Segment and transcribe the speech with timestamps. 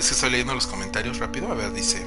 [0.00, 1.50] es que estoy leyendo los comentarios rápido.
[1.50, 2.04] A ver, dice.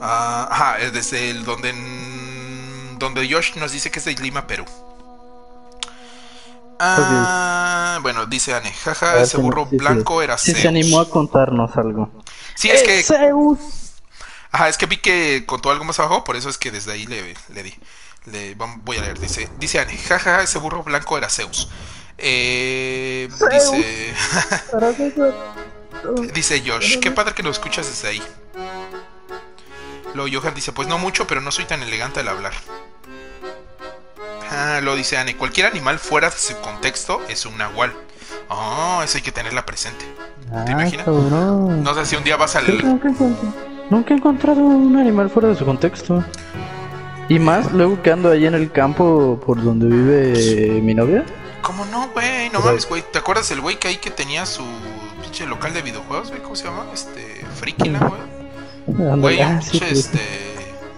[0.00, 1.74] Ah, ajá, es desde el donde
[2.98, 4.64] donde Josh nos dice que es de Lima, Perú.
[6.78, 10.58] Ah, bueno, dice Anne, jaja, ese burro blanco era Zeus.
[10.58, 12.10] se animó a contarnos algo.
[12.54, 13.02] Sí, es que...
[13.02, 13.58] Zeus.
[14.50, 17.06] Ajá, es que vi que contó algo más abajo, por eso es que desde ahí
[17.06, 17.74] le, le di.
[18.26, 21.68] Le, voy a leer, dice, dice Anne, jaja, ese burro blanco era Zeus.
[22.20, 24.14] Eh, dice...
[26.34, 28.22] dice Josh, qué padre que lo escuchas desde ahí.
[30.14, 32.52] Luego Johan dice, pues no mucho, pero no soy tan elegante al hablar.
[34.50, 35.36] Ah, lo dice Anne.
[35.36, 37.92] Cualquier animal fuera de su contexto es un nahual.
[38.48, 40.04] Oh, eso hay que tenerla presente.
[40.50, 41.06] ¿Te ah, imaginas?
[41.06, 42.84] No sé si un día vas al.
[42.84, 43.08] Nunca
[44.12, 46.24] he, encontrado un animal fuera de su contexto.
[47.28, 51.24] Y más luego que ando ahí en el campo por donde vive mi novia.
[51.80, 52.50] ¿Cómo no, güey?
[52.50, 53.02] No mames, güey.
[53.10, 54.62] ¿Te acuerdas del güey que ahí que tenía su
[55.22, 56.42] pinche local de videojuegos, güey?
[56.42, 56.84] ¿Cómo se llama?
[56.92, 57.42] Este.
[57.58, 58.00] Friki, ¿no,
[58.86, 59.16] güey?
[59.16, 60.50] Güey, ah, pinche, este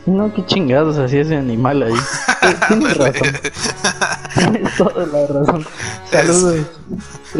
[0.06, 1.94] no, qué chingados hacía ese animal ahí.
[2.68, 3.40] Tienes razón.
[4.34, 5.66] Tienes toda la razón.
[6.10, 6.66] Saludos.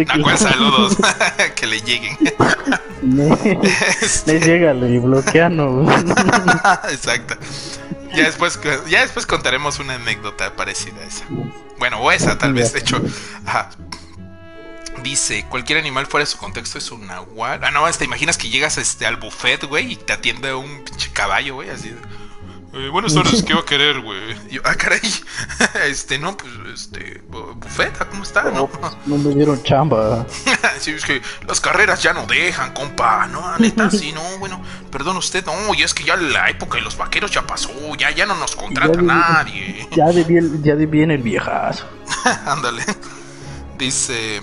[0.08, 0.96] ¿A cuál saludos?
[1.56, 2.16] que le lleguen.
[3.02, 3.58] Le,
[4.02, 4.38] este...
[4.38, 5.90] llega y bloqueano.
[6.92, 7.34] Exacto.
[8.14, 11.24] Ya después, ya después contaremos una anécdota parecida a esa.
[11.82, 12.72] Bueno, o esa tal vez.
[12.72, 13.02] De hecho,
[13.44, 13.70] ajá.
[15.02, 17.58] Dice, cualquier animal fuera de su contexto es un nahual.
[17.64, 21.10] Ah, no, te imaginas que llegas este, al buffet, güey, y te atiende un pinche
[21.12, 21.92] caballo, güey, así.
[22.74, 24.34] Eh, buenas tardes, ¿qué va a querer, güey?
[24.64, 25.00] ah, caray.
[25.86, 28.50] Este, no, pues, este, bufeta, ¿cómo está?
[28.50, 30.26] No, pues, no me dieron chamba.
[30.78, 33.26] sí, es que las carreras ya no dejan, compa.
[33.26, 36.82] No, neta, sí, no, bueno, perdón usted, no, y es que ya la época de
[36.84, 39.86] los vaqueros ya pasó, ya, ya no nos contrata nadie.
[39.94, 41.84] Ya de bien, ya de bien el viejazo.
[42.46, 42.84] Ándale.
[43.76, 44.40] Dice.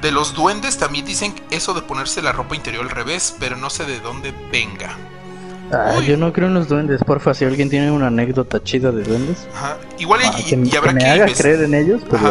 [0.00, 3.70] De los duendes también dicen eso de ponerse la ropa interior al revés, pero no
[3.70, 4.96] sé de dónde venga.
[5.72, 7.34] Ah, yo no creo en los duendes, porfa.
[7.34, 9.46] Si alguien tiene una anécdota chida de duendes,
[9.98, 10.28] igual y, ah,
[10.78, 12.02] habrá que, me haga creer en ellos.
[12.08, 12.22] Pues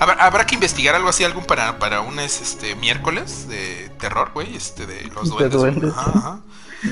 [0.00, 4.86] ¿Habrá, que investigar algo así, algún para, para un este, miércoles de terror, güey, este,
[4.86, 5.92] de los duendes.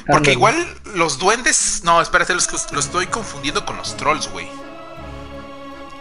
[0.07, 0.55] Porque igual
[0.95, 1.81] los duendes.
[1.85, 4.47] No, espérate, los, los estoy confundiendo con los trolls, güey.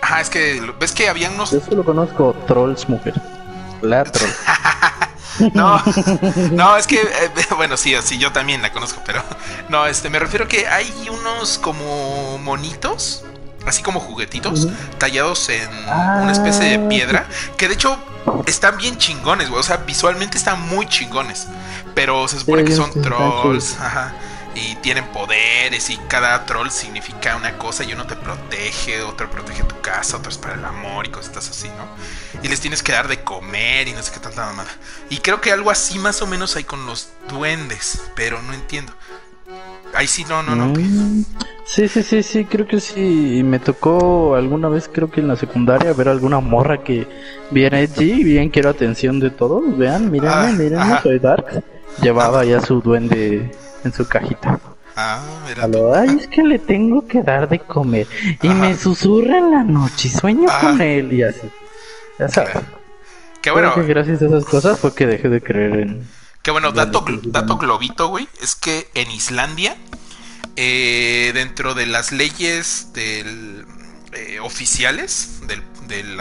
[0.02, 0.62] Ajá, es que.
[0.80, 1.52] ¿Ves que habían unos.
[1.52, 3.14] Yo solo conozco trolls, mujer.
[3.82, 4.30] La troll.
[5.54, 5.82] No,
[6.52, 9.24] no, es que, eh, bueno, sí, sí, yo también la conozco, pero
[9.70, 13.24] no, este, me refiero que hay unos como monitos,
[13.66, 14.68] así como juguetitos,
[14.98, 15.70] tallados en
[16.22, 17.28] una especie de ah, piedra,
[17.58, 17.98] que de hecho
[18.46, 21.48] están bien chingones, güey, o sea, visualmente están muy chingones,
[21.94, 24.14] pero se supone que son trolls, ajá
[24.58, 29.64] y tienen poderes y cada troll significa una cosa y uno te protege, otro protege
[29.64, 31.88] tu casa, otro es para el amor y cosas así, ¿no?
[32.44, 34.70] Y les tienes que dar de comer y no sé qué tanta mamada.
[35.10, 38.94] Y creo que algo así más o menos hay con los duendes, pero no entiendo.
[39.94, 40.68] Ahí sí, no, no, no.
[40.68, 41.24] Mm,
[41.66, 43.42] sí, sí, sí, sí, creo que sí.
[43.44, 47.08] Me tocó alguna vez, creo que en la secundaria, ver alguna morra que
[47.52, 49.78] viene allí, bien quiero atención de todos.
[49.78, 51.64] Vean, miren, ah, miren, soy Dark.
[52.02, 53.50] Llevaba ya su duende
[53.84, 54.60] en su cajita.
[54.96, 55.70] Ah, mira.
[55.96, 58.08] Ay, es que le tengo que dar de comer.
[58.42, 61.50] Y me susurra en la noche sueño con él y así.
[62.18, 62.56] Ya sabes.
[63.42, 63.76] Qué bueno.
[63.76, 66.08] que gracias a esas cosas fue que dejé de creer en.
[66.42, 68.28] Qué bueno, dato, dato globito, güey.
[68.42, 69.76] Es que en Islandia,
[70.56, 73.66] eh, dentro de las leyes del,
[74.14, 76.18] eh, oficiales del, del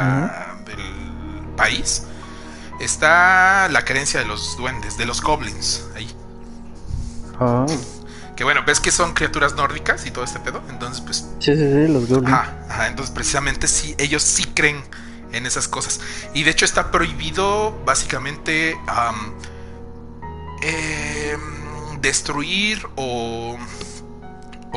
[1.57, 2.05] país,
[2.81, 5.89] está la creencia de los duendes, de los goblins.
[5.95, 6.09] Ahí.
[8.37, 10.63] Que bueno, ves que son criaturas nórdicas y todo este pedo.
[10.69, 11.29] Entonces, pues.
[11.39, 12.35] Sí, sí, sí, los goblins.
[12.35, 14.83] Ajá, entonces, precisamente sí, ellos sí creen
[15.33, 16.01] en esas cosas.
[16.35, 18.77] Y de hecho, está prohibido, básicamente,
[20.63, 23.57] em, destruir o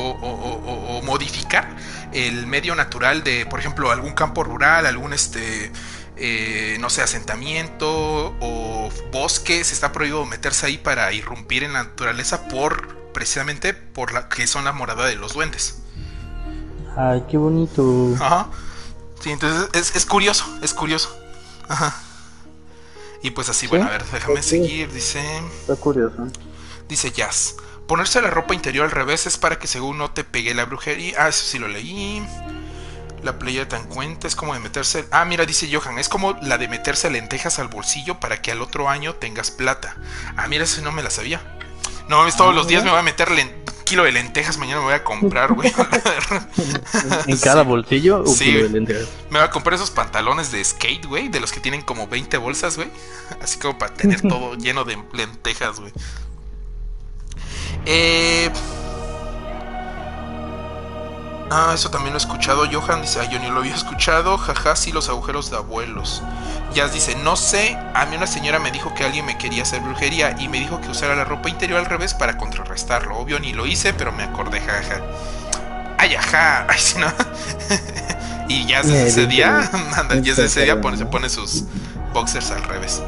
[0.01, 1.67] o, modificar
[2.13, 5.71] el medio natural de, por ejemplo, algún campo rural, algún este
[6.19, 12.47] eh, no sé, asentamiento o bosques, está prohibido meterse ahí para irrumpir en la naturaleza
[12.47, 15.79] por precisamente por la que son la morada de los duendes.
[16.95, 18.13] Ay, qué bonito.
[18.19, 18.49] Ajá.
[19.19, 21.15] Sí, entonces es, curioso, es curioso.
[21.67, 21.95] Ajá.
[23.21, 25.21] Y pues así, bueno, a ver, déjame seguir, dice...
[25.61, 26.27] Está curioso.
[26.87, 27.55] Dice Jazz.
[27.87, 31.15] Ponerse la ropa interior al revés es para que según no te pegue la brujería.
[31.17, 32.25] Ah, eso sí lo leí.
[33.23, 35.05] La playa tan cuenta es como de meterse.
[35.11, 38.61] Ah, mira, dice Johan, es como la de meterse lentejas al bolsillo para que al
[38.61, 39.95] otro año tengas plata.
[40.37, 41.41] Ah, mira, eso no me la sabía.
[42.07, 43.37] No, es todos los días me voy a meter un
[43.83, 45.71] kilo de lentejas, mañana me voy a comprar, güey.
[47.27, 48.51] En cada bolsillo, sí,
[49.29, 52.37] Me voy a comprar esos pantalones de skate, güey, de los que tienen como 20
[52.37, 52.89] bolsas, güey.
[53.41, 55.91] Así como para tener todo lleno de lentejas, güey.
[57.85, 58.51] Eh...
[61.51, 62.63] Ah, eso también lo he escuchado.
[62.71, 64.37] Johan dice, ah, yo ni lo había escuchado.
[64.37, 66.21] Jaja, sí, los agujeros de abuelos.
[66.73, 69.81] Jazz dice, no sé, a mí una señora me dijo que alguien me quería hacer
[69.81, 73.17] brujería y me dijo que usara la ropa interior al revés para contrarrestarlo.
[73.17, 75.01] Obvio ni lo hice, pero me acordé, jaja.
[75.97, 77.07] Ay, ajá, ay, si no.
[78.47, 79.59] y ya desde ese día,
[79.97, 81.63] anda, ya desde ese día pone, se pone sus
[82.13, 83.01] boxers al revés.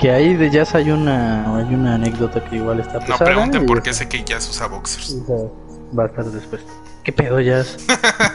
[0.00, 3.18] Que ahí de Jazz hay una, hay una anécdota que igual está pesada.
[3.18, 5.16] No pregunten por qué sé que Jazz usa boxers.
[5.96, 6.62] Va a estar después.
[7.04, 7.76] ¿Qué pedo, Jazz?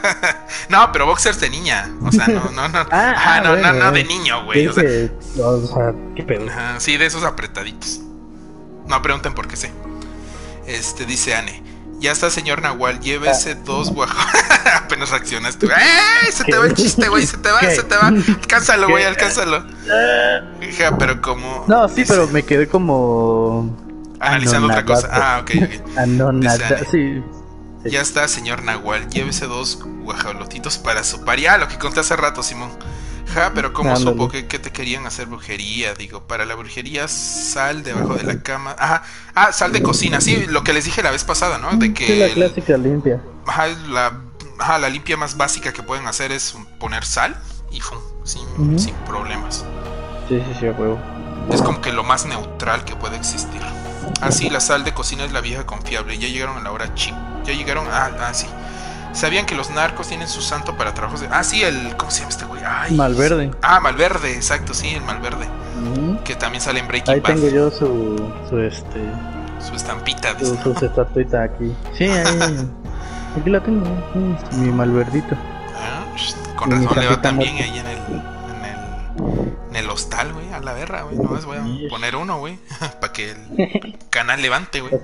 [0.68, 1.90] no, pero boxers de niña.
[2.02, 2.78] O sea, no, no, no.
[2.90, 4.66] ah, ah no, no, no, de niño, güey.
[4.66, 4.84] O sea,
[5.42, 6.46] o sea, ¿qué pedo?
[6.78, 8.00] sí, de esos apretaditos.
[8.86, 9.72] No pregunten por qué sé.
[10.66, 11.62] Este, dice Anne.
[12.00, 13.62] Ya está, señor Nahual, llévese ah.
[13.64, 14.24] dos guajos.
[14.84, 15.66] Apenas reaccionaste.
[15.66, 16.30] ¡Eh!
[16.30, 17.26] Se te va el chiste, güey.
[17.26, 18.08] Se te va, se te va.
[18.08, 19.64] Alcánzalo, güey, alcánzalo.
[20.62, 21.64] Hija, pero como.
[21.66, 23.76] No, sí, pero me quedé como.
[24.20, 25.08] Analizando otra cosa.
[25.10, 26.88] Ah, ok, ok.
[26.90, 27.22] sí.
[27.84, 31.54] Ya está, señor Nahual, llévese dos guajolotitos para su paria.
[31.54, 32.70] Ah, lo que conté hace rato, Simón.
[33.34, 35.94] Ja, pero ¿cómo supo que, te querían hacer brujería?
[35.94, 38.74] Digo, para la brujería, sal debajo de la cama.
[38.78, 39.02] Ajá,
[39.34, 41.76] ah, sal de cocina, sí, lo que les dije la vez pasada, ¿no?
[41.76, 42.16] De que.
[42.16, 43.22] la clásica limpia.
[43.46, 44.20] Ajá, la,
[44.58, 47.36] ajá, la limpia más básica que pueden hacer es poner sal
[47.70, 49.64] y fum, sin, sin problemas.
[50.28, 50.98] Sí, sí, sí, a huevo.
[51.50, 53.60] Es como que lo más neutral que puede existir.
[54.20, 56.18] Ah, sí, la sal de cocina es la vieja confiable.
[56.18, 57.14] Ya llegaron a la hora chip.
[57.44, 57.86] Ya llegaron.
[57.90, 58.46] Ah, ah, sí.
[59.12, 61.28] ¿Sabían que los narcos tienen su santo para trabajos de.?
[61.30, 61.96] Ah, sí, el.
[61.96, 62.62] ¿Cómo se llama este güey?
[62.64, 63.50] Ay, Malverde.
[63.62, 65.46] Ah, Malverde, exacto, sí, el Malverde.
[66.24, 68.30] Que también sale en Breaking Ahí tengo yo su.
[68.48, 69.00] Su este.
[69.66, 70.38] Su estampita.
[70.38, 71.72] Su, su estatuita aquí.
[71.96, 72.70] Sí, ahí.
[73.40, 73.86] aquí la tengo.
[74.52, 75.36] Mi Malverdito.
[75.74, 76.04] Ah,
[76.56, 78.37] con razón le va también ahí en el.
[79.70, 81.16] En el, hostal, güey, a la verra, güey.
[81.16, 82.58] No más voy a poner uno, güey.
[83.00, 84.94] para que el canal levante, güey.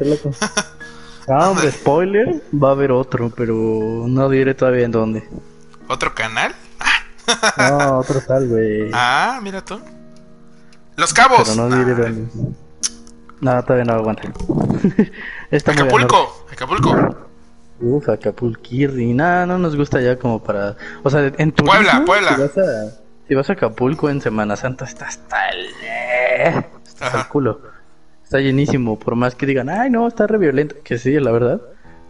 [1.27, 3.55] Ah, hombre, spoiler, va a haber otro, pero
[4.07, 5.27] no diré todavía en dónde.
[5.89, 6.55] ¿Otro canal?
[7.57, 8.91] no, otro tal, güey.
[8.93, 9.81] Ah, mira tú.
[10.97, 11.49] Los cabos.
[11.49, 12.05] Pero no diré ah.
[12.05, 12.53] dónde.
[13.41, 14.23] No, todavía no aguanta.
[15.51, 17.17] Acapulco, Acapulco.
[17.81, 19.15] Uf, Acapulquirri.
[19.15, 20.77] Nada, no nos gusta ya como para.
[21.03, 21.65] O sea, en tu.
[21.65, 22.37] Puebla, Puebla.
[23.29, 25.67] Si vas, a, a Acapulco en Semana Santa, está hasta el.
[26.85, 27.75] Está hasta el culo
[28.35, 31.61] está llenísimo, por más que digan, ay, no, está re violento, que sí, la verdad.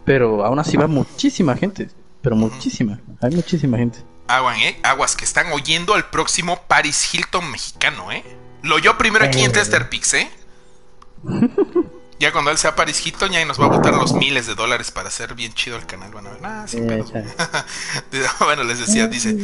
[0.05, 1.89] Pero aún así va muchísima gente,
[2.21, 3.99] pero muchísima, hay muchísima gente.
[4.27, 4.79] Aguas, ¿eh?
[4.81, 8.23] Aguas, que están oyendo al próximo Paris Hilton mexicano, ¿eh?
[8.63, 10.31] Lo yo primero aquí en Tester Pix, ¿eh?
[12.19, 14.89] ya cuando él sea Paris Hilton, ya nos va a botar los miles de dólares
[14.89, 16.11] para hacer bien chido el canal.
[16.11, 17.13] Bueno, nada, sin pedos.
[18.39, 19.35] bueno, les decía, dice.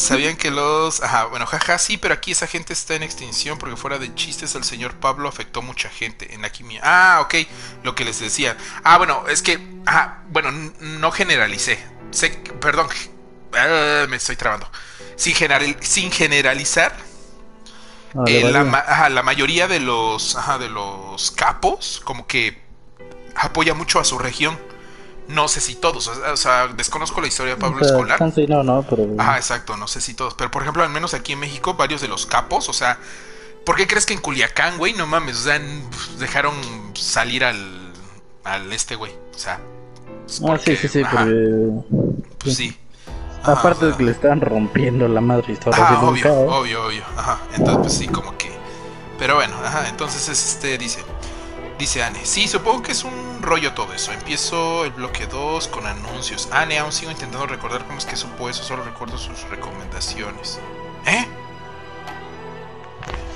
[0.00, 1.02] ¿Sabían que los...
[1.02, 4.54] Ajá, bueno, jaja, sí, pero aquí esa gente está en extinción porque fuera de chistes
[4.54, 6.80] el señor Pablo afectó mucha gente en la quimia.
[6.82, 7.34] Ah, ok,
[7.82, 8.56] lo que les decía.
[8.82, 9.60] Ah, bueno, es que...
[9.84, 10.50] Ajá, bueno,
[10.80, 11.78] no generalicé.
[12.12, 12.30] Sé,
[12.62, 12.88] perdón,
[13.52, 14.70] ah, me estoy trabando.
[15.16, 15.36] Sin,
[15.80, 16.96] sin generalizar,
[18.26, 22.58] eh, la, ajá, la, mayoría de los, ajá, de los capos como que
[23.36, 24.58] apoya mucho a su región.
[25.30, 28.20] No sé si todos, o sea, desconozco la historia de Pablo Escolar.
[28.48, 29.06] no, no, pero...
[29.18, 30.34] Ah, exacto, no sé si todos.
[30.34, 32.98] Pero por ejemplo, al menos aquí en México, varios de los capos, o sea,
[33.64, 35.60] ¿por qué crees que en Culiacán, güey, no mames, o sea,
[36.18, 36.54] dejaron
[36.94, 37.92] salir al,
[38.44, 39.12] al este, güey?
[39.34, 39.60] O sea...
[40.48, 42.16] ah, sí, sí, sí, porque...
[42.38, 42.76] Pues sí.
[43.42, 45.78] Aparte de que le están rompiendo la madre historia.
[45.80, 47.02] Ah, obvio, obvio, obvio.
[47.16, 48.50] Ajá, entonces pues sí, como que...
[49.18, 51.00] Pero bueno, ajá, entonces este dice...
[51.80, 54.12] Dice Anne, sí, supongo que es un rollo todo eso.
[54.12, 56.50] Empiezo el bloque 2 con anuncios.
[56.52, 60.60] Anne, aún sigo intentando recordar cómo es que supo eso, solo recuerdo sus recomendaciones.
[61.06, 61.26] ¿Eh?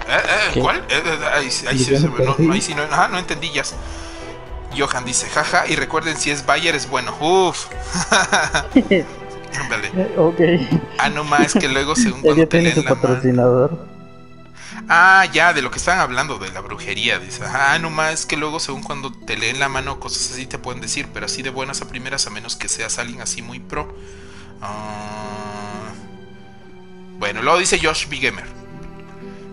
[0.08, 0.22] ¿Eh?
[0.54, 0.80] eh ¿Cuál?
[0.90, 3.62] Eh, eh, ahí, sí, no, ahí sí no, ajá, no entendí ya.
[4.76, 7.16] Johan dice, jaja, y recuerden si es Bayer es bueno.
[7.20, 7.68] Uf.
[9.58, 10.18] Ándale.
[10.18, 10.40] Ok.
[10.98, 13.93] Ah, no más que luego según cuando te leen la patrocinador.
[14.88, 17.18] Ah, ya, de lo que estaban hablando, de la brujería.
[17.18, 20.80] Dice, ah, nomás que luego, según cuando te leen la mano, cosas así te pueden
[20.80, 23.96] decir, pero así de buenas a primeras, a menos que seas alguien así muy pro.
[24.60, 25.92] Ah,
[27.18, 28.18] bueno, luego dice Josh B.
[28.18, 28.46] Gamer.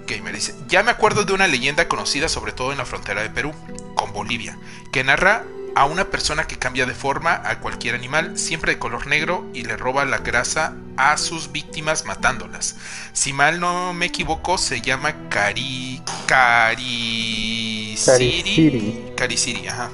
[0.08, 3.30] Gamer dice: Ya me acuerdo de una leyenda conocida, sobre todo en la frontera de
[3.30, 3.54] Perú,
[3.96, 4.58] con Bolivia,
[4.92, 5.44] que narra
[5.76, 9.64] a una persona que cambia de forma a cualquier animal, siempre de color negro, y
[9.64, 12.78] le roba la grasa a sus víctimas matándolas.
[13.12, 16.02] Si mal no me equivoco, se llama Cari...
[16.28, 17.96] Cari...
[18.06, 19.90] Cari Cari ajá.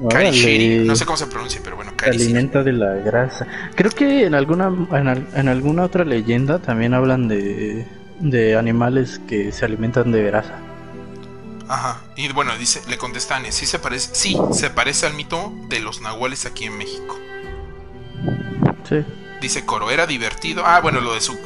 [0.00, 3.46] No sé cómo se pronuncia, pero bueno, Se alimenta de la grasa.
[3.76, 7.86] Creo que en alguna en, alguna otra leyenda también hablan de,
[8.18, 10.58] de animales que se alimentan de grasa.
[11.68, 12.02] Ajá.
[12.16, 16.00] Y bueno, dice, le contestan, sí se parece, sí, se parece al mito de los
[16.00, 17.16] nahuales aquí en México.
[18.88, 19.04] Sí.
[19.40, 20.62] Dice coro, era divertido.
[20.64, 21.38] Ah, bueno, lo de su.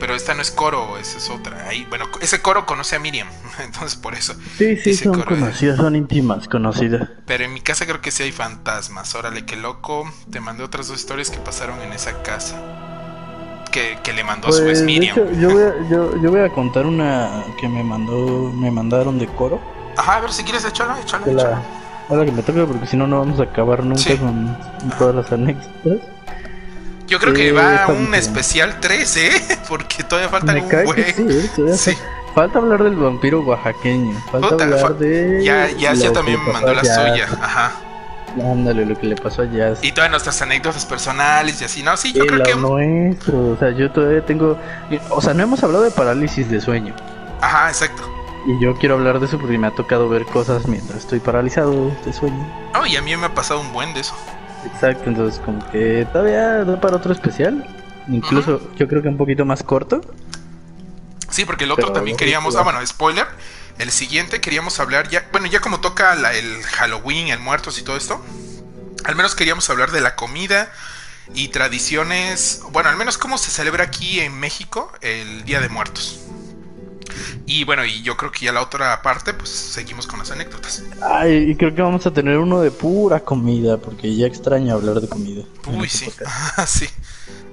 [0.00, 1.68] pero esta no es coro, esa es otra.
[1.68, 3.28] Ahí, bueno, ese coro conoce a Miriam,
[3.62, 4.34] entonces por eso.
[4.56, 7.08] Sí, sí, son conocidas, son íntimas, conocidas.
[7.26, 9.14] Pero en mi casa creo que sí hay fantasmas.
[9.14, 10.10] Órale, qué loco.
[10.30, 12.56] Te mandé otras dos historias que pasaron en esa casa.
[13.70, 15.16] Que, le mandó su pues, Miriam.
[15.38, 19.60] yo, voy a, yo, voy a contar una que me mandó me mandaron de coro.
[19.96, 21.62] Ajá, a ver si quieres echarla, echarla.
[22.08, 24.56] Ahora que me toca, porque si no, no vamos a acabar nunca con
[24.98, 26.00] todas las anécdotas.
[27.10, 29.58] Yo creo que va a un especial 3, ¿eh?
[29.68, 31.04] Porque todavía falta un güey.
[31.76, 31.96] Sí,
[32.34, 34.16] Falta hablar del vampiro oaxaqueño.
[34.30, 35.44] Falta hablar de.
[35.44, 37.26] Ya, ya, ya también me mandó la suya.
[37.42, 37.72] Ajá.
[38.40, 39.80] Ándale, lo que le pasó a Jazz.
[39.82, 41.96] Y todas nuestras anécdotas personales y así, ¿no?
[41.96, 42.54] Sí, yo creo que.
[42.54, 44.56] nuestro, o sea, yo todavía tengo.
[45.08, 46.94] O sea, no hemos hablado de parálisis de sueño.
[47.40, 48.02] Ajá, exacto.
[48.46, 51.90] Y yo quiero hablar de eso porque me ha tocado ver cosas mientras estoy paralizado
[52.04, 52.46] de sueño.
[52.80, 54.14] Oh, y a mí me ha pasado un buen de eso.
[54.66, 57.66] Exacto, entonces como que todavía da para otro especial.
[58.08, 60.00] Incluso yo creo que un poquito más corto.
[61.28, 63.26] Sí, porque el otro también queríamos, ah, bueno, spoiler,
[63.78, 67.96] el siguiente queríamos hablar ya, bueno, ya como toca el Halloween, el muertos y todo
[67.96, 68.20] esto,
[69.04, 70.72] al menos queríamos hablar de la comida
[71.34, 76.20] y tradiciones, bueno, al menos cómo se celebra aquí en México el Día de Muertos.
[77.46, 80.84] Y bueno, y yo creo que ya la otra parte, pues seguimos con las anécdotas.
[81.02, 85.00] Ay, y creo que vamos a tener uno de pura comida, porque ya extraño hablar
[85.00, 85.42] de comida.
[85.66, 86.10] Uy, sí.
[86.66, 86.86] sí.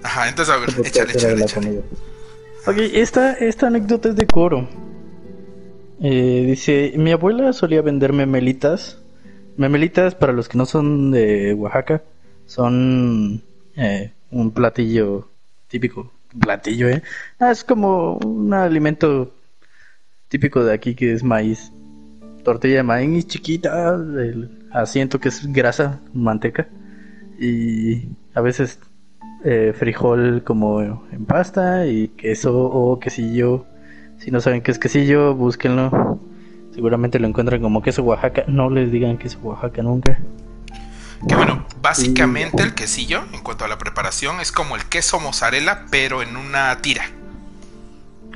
[0.03, 1.83] Ajá, entonces a ver, échale, échale, échale.
[2.65, 4.67] Ok, esta, esta anécdota es de coro.
[6.01, 8.99] Eh, dice, mi abuela solía vender memelitas.
[9.55, 12.03] Memelitas, para los que no son de Oaxaca,
[12.45, 13.41] son
[13.75, 15.29] eh, un platillo
[15.67, 16.11] típico.
[16.39, 17.01] Platillo, ¿eh?
[17.39, 19.33] Ah, es como un alimento
[20.27, 21.71] típico de aquí que es maíz.
[22.43, 26.67] Tortilla de maíz chiquita, el asiento que es grasa, manteca.
[27.39, 28.79] Y a veces
[29.43, 33.65] eh, frijol como en pasta y queso o quesillo.
[34.17, 36.19] Si no saben qué es quesillo, búsquenlo.
[36.73, 38.43] Seguramente lo encuentran como queso Oaxaca.
[38.47, 40.19] No les digan queso Oaxaca nunca.
[41.27, 45.85] Que bueno, básicamente el quesillo, en cuanto a la preparación, es como el queso mozzarella,
[45.89, 47.03] pero en una tira.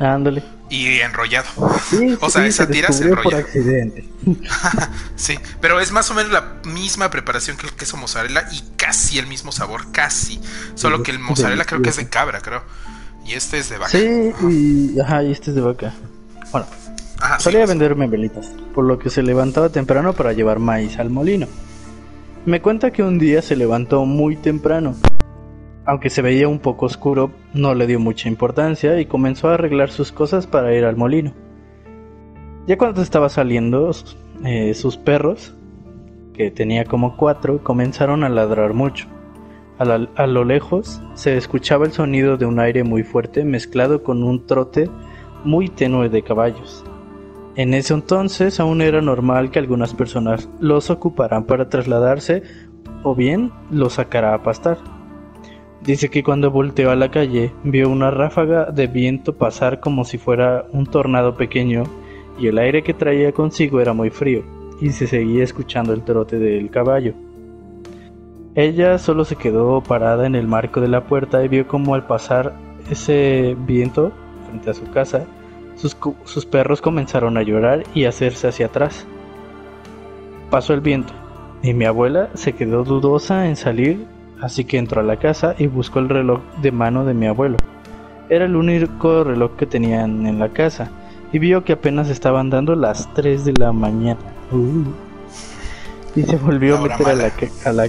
[0.02, 1.48] Ándale y enrollado.
[2.22, 3.24] o sea, esa tira se enrolla.
[3.24, 4.06] por accidente.
[5.16, 9.20] sí, pero es más o menos la misma preparación que el queso mozzarella y casi
[9.20, 10.40] el mismo sabor, casi.
[10.74, 12.64] Solo que el mozzarella creo que es de cabra, creo.
[13.28, 13.92] Y este es de vaca.
[13.92, 15.94] Sí, y, ajá, y este es de vaca.
[16.52, 16.66] Bueno,
[17.38, 21.48] solía venderme velitas, por lo que se levantaba temprano para llevar maíz al molino.
[22.46, 24.96] Me cuenta que un día se levantó muy temprano
[25.92, 29.90] aunque se veía un poco oscuro, no le dio mucha importancia y comenzó a arreglar
[29.90, 31.34] sus cosas para ir al molino.
[32.66, 33.92] Ya cuando estaba saliendo,
[34.46, 35.54] eh, sus perros,
[36.34, 39.10] que tenía como cuatro, comenzaron a ladrar mucho.
[39.80, 44.46] A, lo lejos se escuchaba el sonido de un aire muy fuerte mezclado con un
[44.46, 44.90] trote
[45.44, 46.86] muy tenue de caballos.
[47.58, 52.44] En ese entonces aún era normal que algunas personas los ocuparan para trasladarse
[53.04, 55.01] o bien los sacara a pastar.
[55.84, 60.20] Dice que cuando volteó a la calle vio una ráfaga de viento pasar como si
[60.20, 61.84] fuera un tornado pequeño
[62.40, 64.44] y el aire que traía consigo era muy frío
[64.80, 67.14] y se seguía escuchando el trote del caballo.
[68.54, 72.06] Ella solo se quedó parada en el marco de la puerta y vio como al
[72.06, 72.54] pasar
[72.92, 74.12] ese viento
[74.48, 75.26] frente a su casa,
[75.76, 79.08] sus, sus perros comenzaron a llorar y a hacerse hacia atrás.
[80.52, 81.14] Pasó el viento
[81.64, 84.06] y mi abuela se quedó dudosa en salir
[84.42, 87.58] así que entró a la casa y buscó el reloj de mano de mi abuelo.
[88.30, 90.90] Era el único reloj que tenían en la casa
[91.32, 94.20] y vio que apenas estaban dando las 3 de la mañana.
[94.52, 94.84] Uh.
[96.16, 97.32] Y se volvió a meter a la,
[97.66, 97.88] a, la,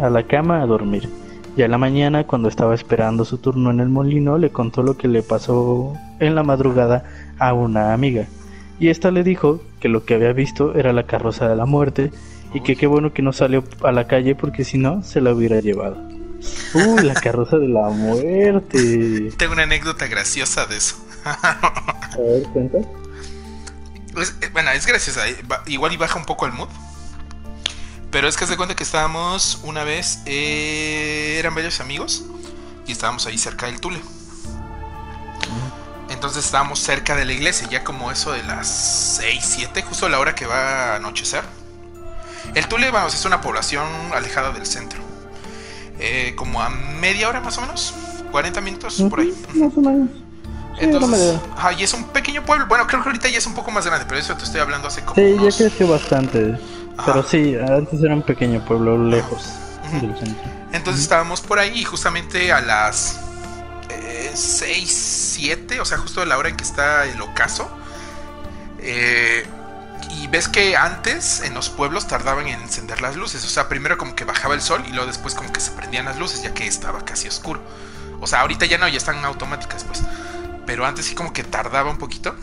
[0.00, 1.08] a la cama a dormir.
[1.56, 4.96] Y a la mañana, cuando estaba esperando su turno en el molino, le contó lo
[4.96, 7.04] que le pasó en la madrugada
[7.38, 8.26] a una amiga.
[8.78, 12.10] Y esta le dijo que lo que había visto era la carroza de la muerte
[12.52, 15.32] y que qué bueno que no salió a la calle porque si no se la
[15.32, 15.96] hubiera llevado.
[16.74, 19.32] Uy, la carroza de la muerte.
[19.36, 20.96] Tengo una anécdota graciosa de eso.
[21.24, 22.78] a ver, cuenta.
[24.14, 25.28] Pues, eh, bueno, es graciosa.
[25.28, 26.68] Eh, igual y baja un poco el mood.
[28.10, 30.20] Pero es que se cuenta que estábamos una vez.
[30.26, 32.24] Eh, eran varios amigos.
[32.86, 34.00] Y estábamos ahí cerca del Tule.
[36.08, 38.66] Entonces estábamos cerca de la iglesia, ya como eso de las
[39.20, 41.44] 6, 7, justo a la hora que va a anochecer.
[42.54, 45.00] El Tule, vamos, es una población alejada del centro.
[45.98, 47.94] Eh, como a media hora más o menos,
[48.30, 49.34] 40 minutos por ahí.
[49.54, 50.08] Más o menos.
[50.78, 51.38] Entonces,
[51.78, 52.66] y es un pequeño pueblo.
[52.66, 54.88] Bueno, creo que ahorita ya es un poco más grande, pero eso te estoy hablando
[54.88, 55.14] hace como.
[55.14, 56.58] Sí, ya creció bastante.
[57.04, 59.50] Pero sí, antes era un pequeño pueblo lejos
[60.00, 60.50] del centro.
[60.72, 63.20] Entonces estábamos por ahí y justamente a las
[64.34, 67.68] 6, eh, 7, o sea, justo a la hora en que está el ocaso.
[68.78, 69.44] Eh,
[70.12, 73.44] y ves que antes en los pueblos tardaban en encender las luces.
[73.44, 76.04] O sea, primero como que bajaba el sol y luego después como que se prendían
[76.04, 77.62] las luces ya que estaba casi oscuro.
[78.20, 80.02] O sea, ahorita ya no, ya están automáticas pues.
[80.66, 82.34] Pero antes sí como que tardaba un poquito.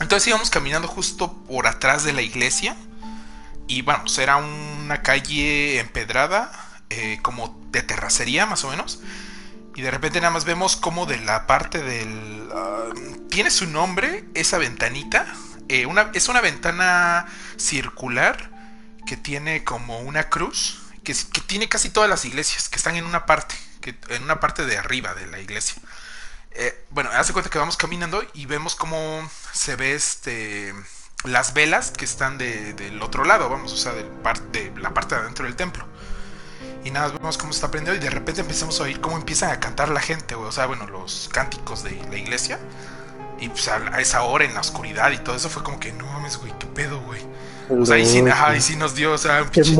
[0.00, 2.76] Entonces íbamos caminando justo por atrás de la iglesia.
[3.66, 6.50] Y bueno, pues era una calle empedrada,
[6.88, 9.00] eh, como de terracería más o menos.
[9.74, 12.48] Y de repente nada más vemos como de la parte del...
[12.54, 12.88] Ah,
[13.30, 15.26] tiene su nombre, esa ventanita.
[15.68, 18.50] Eh, es una ventana circular
[19.06, 20.82] que tiene como una cruz.
[21.04, 21.14] Que,
[21.46, 24.76] tiene casi todas las iglesias, que están en una parte, que, en una parte de
[24.76, 25.80] arriba de la iglesia.
[26.52, 30.74] Eh, bueno, hace cuenta que vamos caminando y vemos cómo se ve este
[31.24, 34.04] las velas que están del otro lado, vamos, o sea, de,
[34.52, 35.84] de la parte de adentro del templo.
[36.84, 39.60] Y nada, vemos cómo está prendido y de repente empezamos a oír cómo empiezan a
[39.60, 42.58] cantar la gente, O sea, bueno, los cánticos de la iglesia.
[43.40, 46.06] Y pues a, esa hora en la oscuridad y todo eso fue como que, no
[46.06, 47.22] mames, güey, qué pedo, güey.
[47.70, 49.76] O sea, ahí sí, ajá, ahí sí nos dio, o sea, un pinche,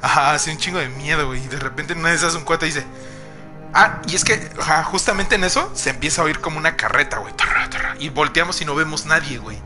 [0.00, 1.42] Ajá, sí, un chingo de miedo, güey.
[1.44, 2.84] Y de repente una de esas un cuate dice,
[3.76, 7.18] Ah, y es que ajá, justamente en eso se empieza a oír como una carreta,
[7.18, 7.34] güey.
[7.98, 9.58] Y volteamos y no vemos nadie, güey.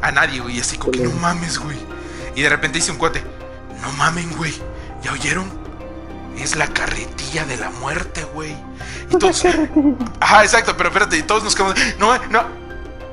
[0.00, 0.56] A nadie, güey.
[0.56, 1.76] Y así como que no mames, güey.
[2.36, 3.20] Y de repente dice un cuate,
[3.82, 4.54] no mamen, güey.
[5.02, 5.50] ¿Ya oyeron?
[6.42, 8.56] Es la carretilla de la muerte, güey.
[9.10, 9.44] Y todos.
[10.20, 11.74] Ajá, exacto, pero espérate, y todos nos quedamos.
[11.98, 12.44] No, no.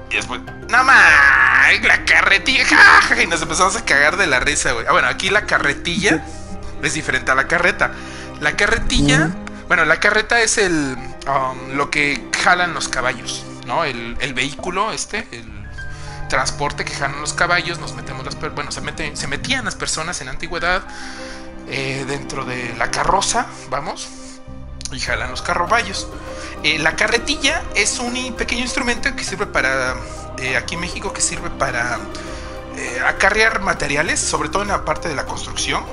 [0.10, 2.64] Y después, no mames, la carretilla.
[3.22, 4.86] Y nos empezamos a cagar de la risa, güey.
[4.88, 6.26] Ah, bueno, aquí la carretilla
[6.84, 7.92] es diferente a la carreta.
[8.40, 9.32] La carretilla.
[9.68, 10.96] Bueno, la carreta es el.
[11.28, 13.84] Um, lo que jalan los caballos, ¿no?
[13.84, 15.56] El, el vehículo, este, el
[16.30, 18.82] transporte que jalan los caballos, nos metemos las bueno, se,
[19.16, 20.84] se metían las personas en antigüedad
[21.68, 24.10] eh, dentro de la carroza, vamos,
[24.92, 26.08] y jalan los carroballos.
[26.64, 29.96] Eh, la carretilla es un pequeño instrumento que sirve para,
[30.40, 32.00] eh, aquí en México, que sirve para
[33.08, 35.84] acarrear materiales, sobre todo en la parte de la construcción.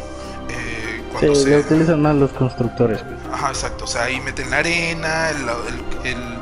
[1.13, 1.57] cuando se...
[1.59, 3.05] utilizan más los constructores.
[3.33, 3.85] Ajá, exacto.
[3.85, 6.39] O sea, ahí meten la arena, el, el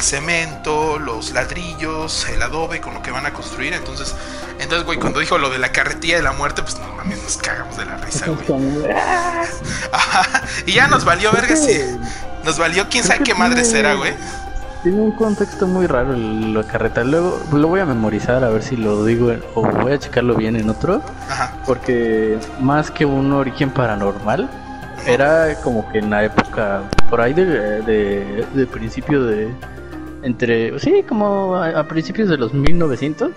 [0.00, 3.72] cemento, los ladrillos, el adobe con lo que van a construir.
[3.72, 4.14] Entonces,
[4.58, 7.36] entonces, güey, cuando dijo lo de la carretilla de la muerte, pues no mames, nos
[7.38, 8.94] cagamos de la risa, güey.
[10.66, 11.80] y ya nos valió verga si.
[12.44, 14.14] Nos valió quién sabe qué madre será, güey.
[14.82, 17.04] Tiene un contexto muy raro la carreta.
[17.04, 20.56] Luego lo voy a memorizar a ver si lo digo o voy a checarlo bien
[20.56, 21.02] en otro.
[21.28, 21.52] Ajá.
[21.66, 24.48] Porque más que un origen paranormal,
[25.06, 27.44] era como que en la época por ahí de,
[27.82, 29.50] de, de principio de
[30.22, 33.30] entre, sí, como a, principios de los 1900.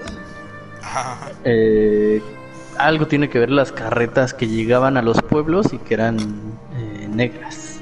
[1.44, 2.22] Eh,
[2.78, 7.08] algo tiene que ver las carretas que llegaban a los pueblos y que eran eh,
[7.14, 7.80] negras.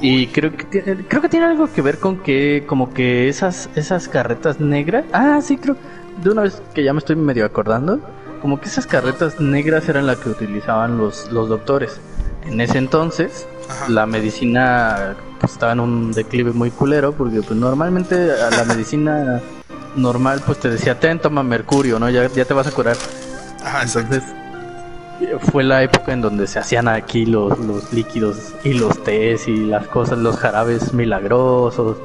[0.00, 3.70] Y creo que tiene, creo que tiene algo que ver con que como que esas
[3.74, 5.76] esas carretas negras, ah, sí, creo
[6.22, 8.00] de una vez que ya me estoy medio acordando,
[8.42, 12.00] como que esas carretas negras eran las que utilizaban los los doctores.
[12.44, 13.46] En ese entonces
[13.88, 19.40] la medicina pues, estaba en un declive muy culero porque pues normalmente a la medicina
[19.96, 22.96] normal pues te decía ten toma mercurio no ya, ya te vas a curar.
[23.82, 24.22] Entonces
[25.50, 29.66] fue la época en donde se hacían aquí los, los líquidos y los tés y
[29.66, 31.98] las cosas los jarabes milagrosos.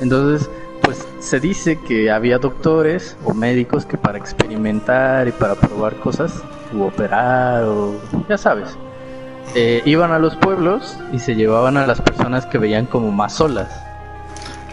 [0.00, 0.48] Entonces
[0.82, 6.42] pues se dice que había doctores o médicos que para experimentar y para probar cosas
[6.76, 7.94] o operar o
[8.28, 8.76] ya sabes
[9.54, 13.34] eh, iban a los pueblos y se llevaban a las personas que veían como más
[13.34, 13.68] solas.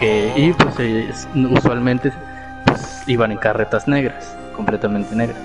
[0.01, 2.13] y pues usualmente
[2.65, 5.39] pues, iban en carretas negras, completamente negras.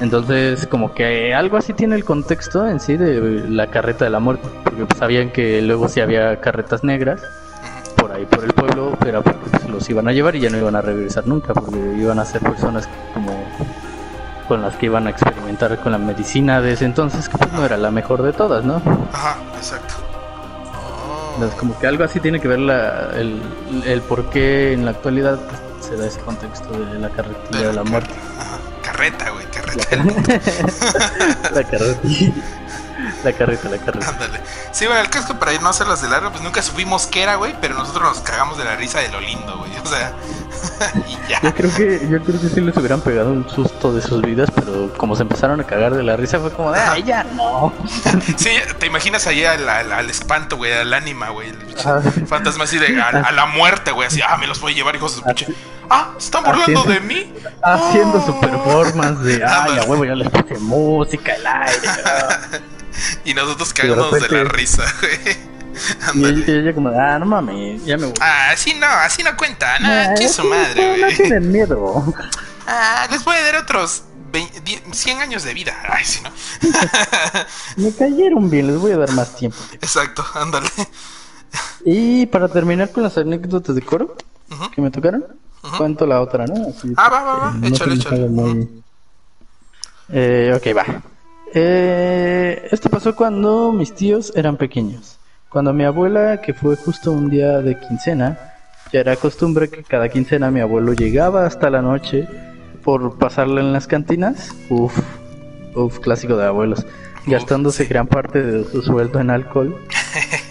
[0.00, 4.20] Entonces, como que algo así tiene el contexto en sí de la carreta de la
[4.20, 7.22] muerte, porque pues, sabían que luego si había carretas negras
[7.96, 10.76] por ahí por el pueblo, pero pues, los iban a llevar y ya no iban
[10.76, 13.43] a regresar nunca, porque iban a ser personas como
[14.44, 17.64] con las que iban a experimentar con la medicina de ese entonces, que pues no
[17.64, 18.80] era la mejor de todas, ¿no?
[19.12, 19.94] Ajá, exacto.
[21.34, 23.42] Entonces, como que algo así tiene que ver la, el,
[23.84, 27.72] el por qué en la actualidad pues, se da ese contexto de la carretilla de,
[27.72, 28.14] la muerte.
[28.38, 28.58] Ajá.
[28.82, 29.96] Carreta, güey, carreta.
[29.96, 32.32] La, la carretilla.
[33.24, 34.08] La carreta, la carreta.
[34.08, 34.40] Ándale.
[34.70, 37.36] Sí, bueno, el que para ir no hacerlas de largo, pues nunca supimos qué era,
[37.36, 39.72] güey, pero nosotros nos cagamos de la risa de lo lindo, güey.
[39.78, 40.12] O sea,
[41.08, 41.40] y ya.
[41.42, 44.50] Yo creo que, yo creo que sí les hubieran pegado un susto de sus vidas,
[44.54, 47.72] pero como se empezaron a cagar de la risa fue como de, ay, ya no.
[48.36, 51.48] Sí, te imaginas ahí al, al, al espanto, güey, al ánima, güey.
[51.50, 54.76] El fantasma así de a, a, la muerte, güey, así, ah, me los voy a
[54.76, 55.46] llevar, hijos de pinche.
[55.90, 57.32] Ah, ¿están burlando haciendo, de mí?
[57.62, 58.26] Haciendo Oh.
[58.26, 61.78] su performance de, ay, a huevo, ya les puse música, el aire.
[63.24, 65.53] y nosotros cagamos de, repente- la risa, güey.
[66.14, 68.14] Y ella, ella como, ah, no mames, ya me voy.
[68.20, 69.78] Ah, así no, así no cuenta.
[69.80, 72.14] No, Ah, que sí, su madre, no, no tienen miedo.
[72.66, 75.74] Ah, les voy a dar otros 20 die- 100 años de vida.
[75.86, 76.30] Ay, sí, ¿no?
[77.76, 79.58] Me cayeron bien, les voy a dar más tiempo.
[79.72, 80.68] Exacto, ándale.
[81.84, 84.16] Y para terminar con las anécdotas de coro
[84.50, 84.70] Ujú.
[84.70, 85.26] que me tocaron,
[85.62, 85.76] Ujú.
[85.76, 86.54] cuento la otra, ¿no?
[86.70, 87.50] Así, Ah, va, va, va.
[87.52, 88.28] no Échale, échale.
[88.28, 88.82] muy-
[90.08, 91.02] Eh, ok, va.
[91.52, 95.13] Eh, esto pasó cuando mis tíos eran pequeños.
[95.54, 98.36] Cuando mi abuela, que fue justo un día de quincena,
[98.92, 102.26] ya era costumbre que cada quincena mi abuelo llegaba hasta la noche
[102.82, 104.50] por pasarla en las cantinas.
[104.68, 104.98] Uf,
[105.76, 106.84] uf, clásico de abuelos.
[107.28, 109.76] Gastándose gran parte de su sueldo en alcohol.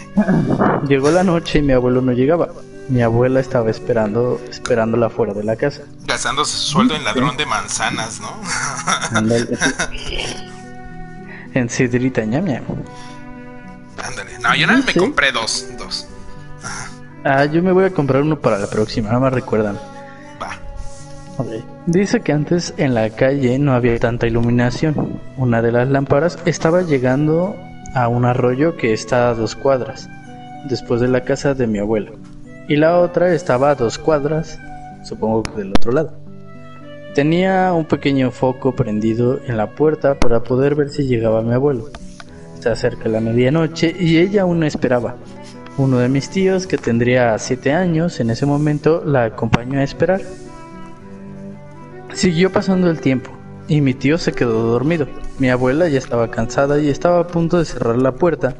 [0.88, 2.48] Llegó la noche y mi abuelo no llegaba.
[2.88, 5.82] Mi abuela estaba esperando, esperándola fuera de la casa.
[6.06, 8.30] Gastándose su sueldo en ladrón de manzanas, ¿no?
[11.52, 12.64] En sidrita ñam ñam.
[14.02, 14.38] Ándale.
[14.40, 15.66] No, yo nada más me compré dos.
[15.78, 16.06] Dos.
[17.24, 19.78] Ah, yo me voy a comprar uno para la próxima, no me recuerdan.
[20.42, 20.58] Va.
[21.86, 25.20] Dice que antes en la calle no había tanta iluminación.
[25.36, 27.56] Una de las lámparas estaba llegando
[27.94, 30.08] a un arroyo que está a dos cuadras,
[30.68, 32.18] después de la casa de mi abuelo.
[32.68, 34.58] Y la otra estaba a dos cuadras,
[35.04, 36.14] supongo que del otro lado.
[37.14, 41.88] Tenía un pequeño foco prendido en la puerta para poder ver si llegaba mi abuelo.
[42.64, 45.16] Se acerca la medianoche y ella aún no esperaba.
[45.76, 50.22] Uno de mis tíos, que tendría siete años en ese momento, la acompañó a esperar.
[52.14, 53.30] Siguió pasando el tiempo
[53.68, 55.06] y mi tío se quedó dormido.
[55.38, 58.54] Mi abuela ya estaba cansada y estaba a punto de cerrar la puerta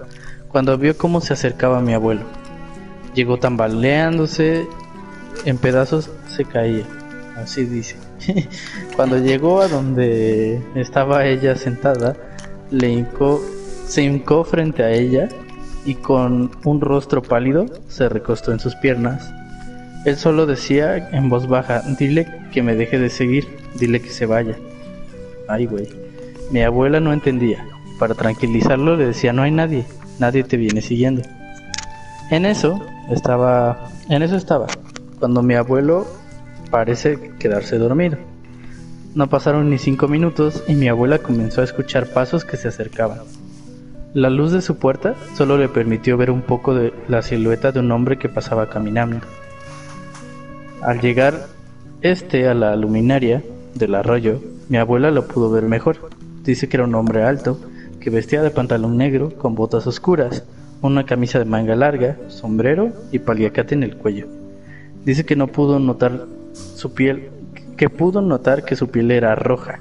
[0.49, 2.25] cuando vio cómo se acercaba mi abuelo.
[3.15, 4.67] Llegó tambaleándose,
[5.47, 6.85] en pedazos se caía,
[7.37, 7.97] así dice.
[8.97, 12.15] cuando llegó a donde estaba ella sentada,
[12.71, 13.41] le hincó,
[13.87, 15.29] se hincó frente a ella
[15.85, 19.33] y con un rostro pálido se recostó en sus piernas
[20.05, 23.47] él solo decía en voz baja, dile que me deje de seguir,
[23.79, 24.55] dile que se vaya.
[25.49, 25.89] Ay, güey.
[26.51, 27.67] Mi abuela no entendía.
[27.99, 29.87] Para tranquilizarlo le decía, no hay nadie,
[30.19, 31.23] nadie te viene siguiendo.
[32.31, 34.67] En eso estaba, en eso estaba,
[35.19, 36.07] cuando mi abuelo
[36.71, 38.19] parece quedarse dormido.
[39.15, 43.21] No pasaron ni cinco minutos y mi abuela comenzó a escuchar pasos que se acercaban.
[44.15, 47.81] La luz de su puerta solo le permitió ver un poco de la silueta de
[47.81, 49.27] un hombre que pasaba caminando.
[50.83, 51.47] Al llegar
[52.01, 53.43] este a la luminaria
[53.75, 55.97] del arroyo, mi abuela lo pudo ver mejor.
[56.45, 57.59] Dice que era un hombre alto,
[57.99, 60.45] que vestía de pantalón negro con botas oscuras,
[60.81, 64.29] una camisa de manga larga, sombrero y paliacate en el cuello.
[65.05, 67.31] Dice que no pudo notar su piel,
[67.77, 69.81] que pudo notar que su piel era roja.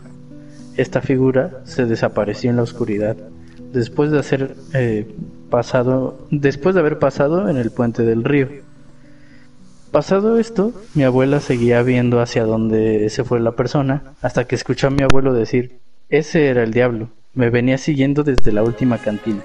[0.75, 3.15] Esta figura se desapareció en la oscuridad
[3.73, 5.05] después de hacer eh,
[5.49, 8.47] pasado, después de haber pasado en el puente del río.
[9.91, 14.87] Pasado esto, mi abuela seguía viendo hacia donde se fue la persona hasta que escuchó
[14.87, 19.41] a mi abuelo decir, ese era el diablo, me venía siguiendo desde la última cantina.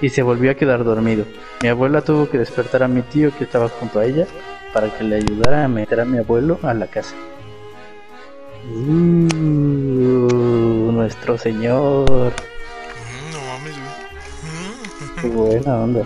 [0.00, 1.24] Y se volvió a quedar dormido.
[1.62, 4.26] Mi abuela tuvo que despertar a mi tío que estaba junto a ella
[4.72, 7.14] para que le ayudara a meter a mi abuelo a la casa.
[8.74, 9.28] Uh,
[10.92, 12.32] nuestro señor.
[15.24, 16.02] Qué buena onda.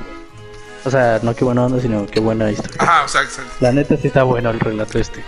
[0.85, 2.77] O sea, no qué buena onda, sino qué buena historia.
[2.79, 3.23] Ajá, o sea,
[3.61, 5.25] La neta sí está bueno el relato este.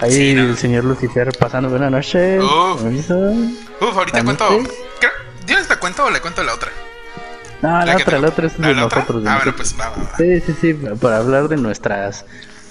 [0.00, 0.42] Ahí Sí, no.
[0.44, 2.40] el señor Lucifer pasando buena noche.
[2.40, 2.82] Uf.
[2.82, 4.46] Uf, ahorita ¿La cuento.
[4.98, 5.10] creo-
[5.44, 6.70] ¿Tienes la cuento o le cuento la otra?
[7.60, 9.22] No, la, otra, te- la otra es ¿La- de la nosotros.
[9.24, 10.16] de Ah, bueno, pues va, va, va.
[10.16, 12.24] Sí, sí, sí, para hablar de nuestras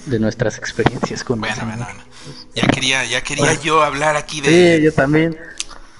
[0.06, 2.00] de nuestras experiencias con Bueno, bueno, bueno.
[2.54, 4.78] Ya quería, ya quería yo hablar aquí de.
[4.78, 5.36] Sí, yo también.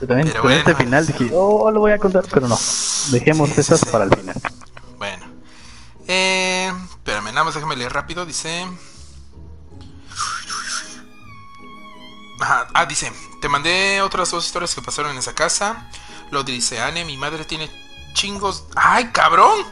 [0.00, 0.28] Yo también.
[0.28, 2.56] Pero Con este final dije, oh, lo voy a contar, pero no.
[3.10, 3.86] Dejemos esas sí.
[3.90, 4.40] para el final.
[4.98, 5.26] Bueno.
[6.06, 8.26] Eh, espérame, nada más déjame leer rápido.
[8.26, 8.66] Dice.
[12.40, 13.12] Ajá, ah, dice.
[13.40, 15.88] Te mandé otras dos historias que pasaron en esa casa.
[16.30, 17.70] Lo dice Anne, mi madre tiene
[18.12, 18.64] chingos.
[18.74, 19.64] ¡Ay, cabrón!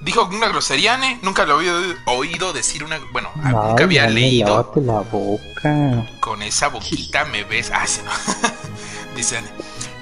[0.00, 1.18] Dijo una grosería, Anne.
[1.22, 1.74] Nunca lo había
[2.06, 2.98] oído decir una.
[3.12, 4.72] Bueno, nunca había leído.
[4.76, 6.08] la boca.
[6.20, 7.70] Con esa boquita me ves.
[7.72, 8.10] Ah, sí, no.
[9.16, 9.50] Dice Anne.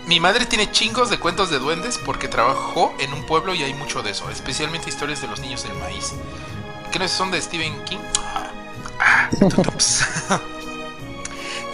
[0.08, 3.74] Mi madre tiene chingos de cuentos de duendes porque trabajó en un pueblo y hay
[3.74, 6.14] mucho de eso, especialmente historias de los niños del maíz.
[6.90, 7.98] ¿Qué no son de Stephen King?
[8.98, 9.28] Ah,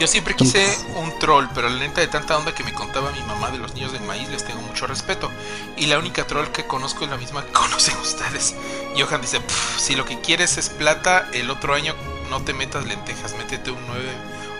[0.00, 3.20] Yo siempre quise un troll, pero la neta de tanta onda que me contaba mi
[3.20, 5.30] mamá de los niños del maíz les tengo mucho respeto.
[5.76, 8.56] Y la única troll que conozco es la misma que conocen ustedes.
[8.98, 9.40] Johan dice,
[9.78, 11.94] si lo que quieres es plata, el otro año
[12.30, 14.02] no te metas lentejas, métete un 9,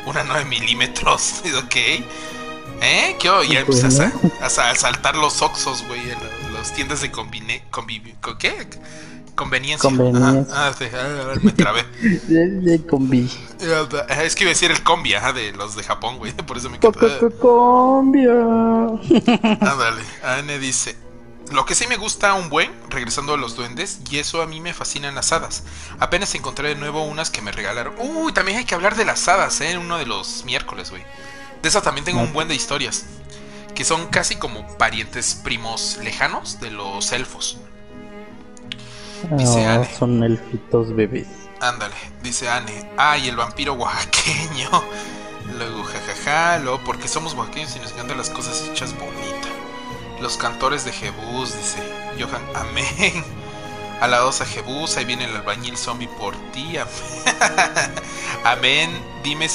[0.07, 1.43] una 9 milímetros.
[1.65, 1.77] ok.
[2.81, 3.17] ¿Eh?
[3.19, 3.55] ¿Qué oye?
[3.55, 6.19] Ya pues, a, saltar los oxos, güey, en
[6.53, 8.69] las tiendas de combine, convivi, ¿qué?
[9.35, 9.91] Conveniencia.
[9.91, 10.55] Conveniencia.
[10.55, 11.83] Ah, sí, ah, me trabé.
[12.29, 13.29] de, combi.
[14.23, 16.33] Es que iba a decir el combi, ajá, de los de Japón, güey.
[16.47, 16.93] Por eso me quedé.
[17.41, 18.33] Combia.
[19.61, 20.03] Ándale.
[20.23, 20.97] Anne dice:
[21.53, 24.61] Lo que sí me gusta un buen, regresando a los duendes, y eso a mí
[24.61, 25.65] me fascinan las hadas.
[25.99, 27.95] Apenas encontré de nuevo unas que me regalaron.
[27.99, 29.71] Uy, también hay que hablar de las hadas, ¿eh?
[29.71, 31.03] En uno de los miércoles, güey.
[31.65, 33.07] De esas también tengo un buen de historias.
[33.75, 37.57] Que son casi como parientes primos lejanos de los elfos.
[39.31, 39.89] Dice Anne.
[39.99, 41.27] Son elfitos bebés.
[41.63, 42.91] Ándale, dice Anne.
[42.99, 44.69] Ay, el vampiro oaxaqueño.
[45.57, 46.59] Luego, jajaja.
[46.59, 49.51] Luego, porque somos oaxaqueños y nos encantan las cosas hechas bonitas.
[50.21, 51.83] Los cantores de Jebús, dice
[52.21, 52.43] Johan.
[52.55, 53.25] Amén.
[54.01, 56.77] A la osa Jebús, ahí viene el albañil zombie por ti.
[58.45, 58.91] Amén.
[59.25, 59.49] Dime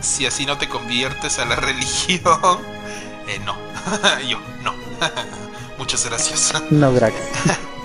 [0.00, 2.58] si, así no te conviertes a la religión.
[3.26, 3.56] Eh, no.
[4.28, 4.74] Yo, no.
[5.78, 6.52] Muchas gracias.
[6.70, 7.14] No, Grax.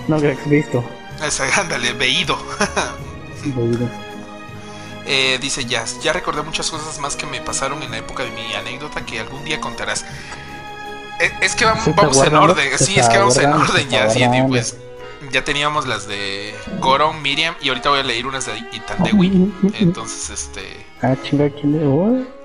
[0.08, 0.84] No, Grax, listo.
[1.56, 2.38] ándale, veído.
[5.06, 8.30] Eh, dice Jazz, ya recordé muchas cosas más que me pasaron en la época de
[8.30, 10.04] mi anécdota que algún día contarás.
[11.20, 14.76] Eh, es, que vamos, en orden, sí, es que vamos en orden ya, sí, pues
[15.30, 19.52] ya teníamos las de Goron, Miriam y ahorita voy a leer unas de Itandewi.
[19.78, 20.86] Entonces, este...
[21.00, 21.74] Ah, chinga, ¿quién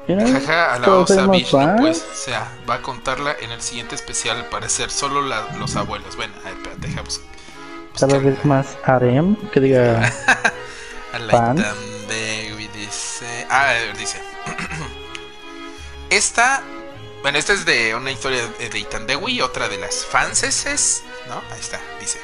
[0.08, 4.46] Jaja, a la osa pues, o sea, va a contarla en el siguiente especial, al
[4.46, 6.16] parecer, solo los abuelos.
[6.16, 7.22] Bueno, espérate, dejamos
[8.00, 10.02] cada vez más harem que diga
[11.32, 11.64] fans.
[12.74, 14.22] dice ah dice.
[16.10, 16.62] Esta
[17.22, 21.82] bueno esta es de una historia de Itandewi otra de las fanses no ahí está
[22.00, 22.20] dice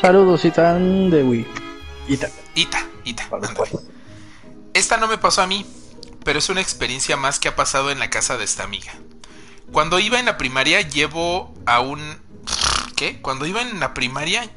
[0.00, 1.46] saludos Itandewi
[2.08, 3.28] Ita Ita Ita
[4.72, 5.66] esta no me pasó a mí
[6.24, 8.92] pero es una experiencia más que ha pasado en la casa de esta amiga
[9.72, 12.00] cuando iba en la primaria llevo a un
[12.96, 13.20] ¿qué?
[13.20, 14.48] cuando iba en la primaria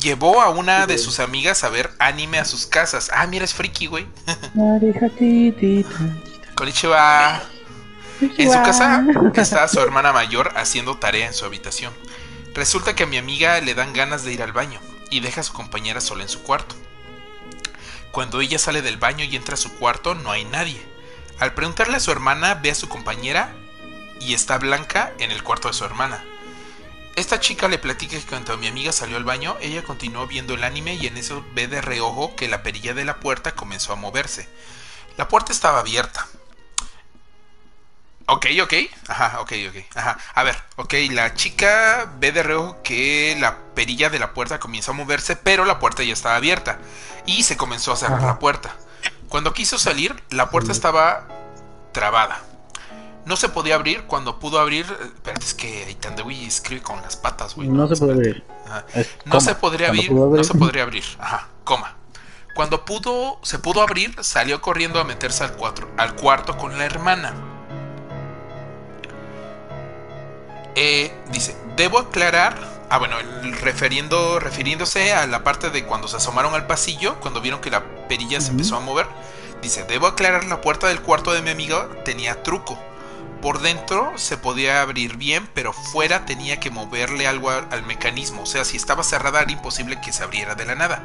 [0.00, 3.10] Llevó a una de sus amigas a ver anime a sus casas.
[3.14, 4.06] Ah, mira, es friki, güey.
[6.54, 7.42] Konnichiwa.
[8.20, 11.92] En su casa está su hermana mayor haciendo tarea en su habitación.
[12.56, 15.44] Resulta que a mi amiga le dan ganas de ir al baño y deja a
[15.44, 16.74] su compañera sola en su cuarto.
[18.12, 20.82] Cuando ella sale del baño y entra a su cuarto no hay nadie.
[21.38, 23.54] Al preguntarle a su hermana ve a su compañera
[24.20, 26.24] y está Blanca en el cuarto de su hermana.
[27.14, 30.64] Esta chica le platica que cuando mi amiga salió al baño, ella continuó viendo el
[30.64, 33.96] anime y en eso ve de reojo que la perilla de la puerta comenzó a
[33.96, 34.48] moverse.
[35.18, 36.26] La puerta estaba abierta.
[38.26, 38.72] Ok, ok.
[39.08, 39.84] Ajá, ok, ok.
[39.94, 40.18] Ajá.
[40.34, 44.90] A ver, ok, la chica ve de reojo que la perilla de la puerta comenzó
[44.90, 46.78] a moverse, pero la puerta ya estaba abierta.
[47.24, 48.74] Y se comenzó a cerrar la puerta.
[49.28, 51.28] Cuando quiso salir, la puerta estaba
[51.92, 52.40] trabada
[53.26, 54.86] no se podía abrir cuando pudo abrir.
[55.14, 57.68] Espérate, es que Itandewi escribe con las patas, güey.
[57.68, 58.44] No, se puede abrir.
[59.26, 61.04] No se podría abrir, no se podría abrir.
[61.18, 61.96] Ajá, coma.
[62.54, 66.86] Cuando pudo, se pudo abrir, salió corriendo a meterse al, cuatro, al cuarto con la
[66.86, 67.34] hermana.
[70.76, 72.76] Eh, dice, debo aclarar.
[72.88, 73.16] Ah, bueno,
[73.62, 77.82] refiriendo, refiriéndose a la parte de cuando se asomaron al pasillo, cuando vieron que la
[78.06, 79.06] perilla se empezó a mover.
[79.60, 82.78] Dice, debo aclarar, la puerta del cuarto de mi amigo tenía truco
[83.40, 88.42] por dentro se podía abrir bien, pero fuera tenía que moverle algo al, mecanismo.
[88.42, 91.02] O sea, si estaba cerrada era imposible que se abriera de la nada.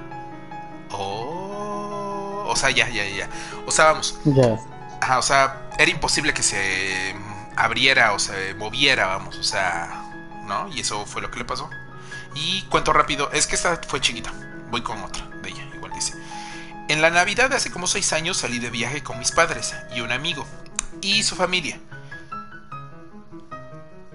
[0.92, 3.30] Oh, o sea, ya, ya, ya.
[3.68, 4.18] O sea, vamos.
[4.26, 4.58] Ya.
[5.02, 7.16] Ajá, o sea, era imposible que se
[7.64, 9.38] abriera o se moviera, vamos.
[9.38, 9.90] O sea,
[10.46, 10.68] ¿no?
[10.74, 11.70] Y eso fue lo que le pasó.
[12.36, 14.32] Y cuento rápido, es que esta fue chiquita.
[14.70, 16.14] Voy con otra de ella, igual dice.
[16.88, 20.02] En la Navidad de hace como seis años salí de viaje con mis padres y
[20.02, 20.46] un amigo
[21.02, 21.80] y su familia.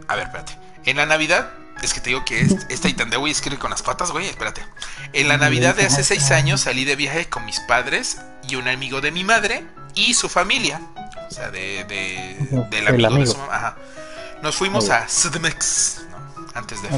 [0.09, 0.59] A ver, espérate.
[0.85, 4.27] En la Navidad, es que te digo que esta Itandewi escribe con las patas, güey,
[4.27, 4.65] espérate.
[5.13, 8.69] En la Navidad de hace seis años salí de viaje con mis padres y un
[8.69, 10.81] amigo de mi madre y su familia.
[11.29, 13.57] O sea, de, de del amigo, de su mamá.
[13.57, 13.77] Ajá.
[14.43, 16.17] Nos fuimos a Sudmex, ¿no?
[16.55, 16.89] Antes de...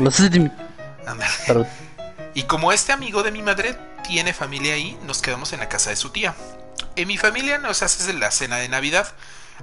[2.34, 5.90] Y como este amigo de mi madre tiene familia ahí, nos quedamos en la casa
[5.90, 6.34] de su tía.
[6.96, 9.08] En mi familia nos hace la cena de Navidad.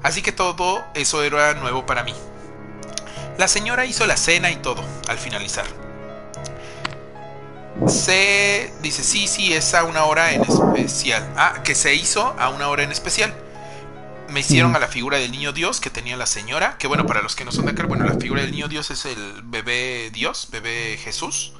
[0.03, 2.13] Así que todo eso era nuevo para mí.
[3.37, 5.65] La señora hizo la cena y todo al finalizar.
[7.87, 11.25] Se dice, sí, sí, es a una hora en especial.
[11.35, 13.33] Ah, que se hizo a una hora en especial.
[14.29, 16.77] Me hicieron a la figura del niño Dios que tenía la señora.
[16.77, 18.91] Que bueno, para los que no son de acá, bueno, la figura del niño Dios
[18.91, 21.53] es el bebé Dios, bebé Jesús.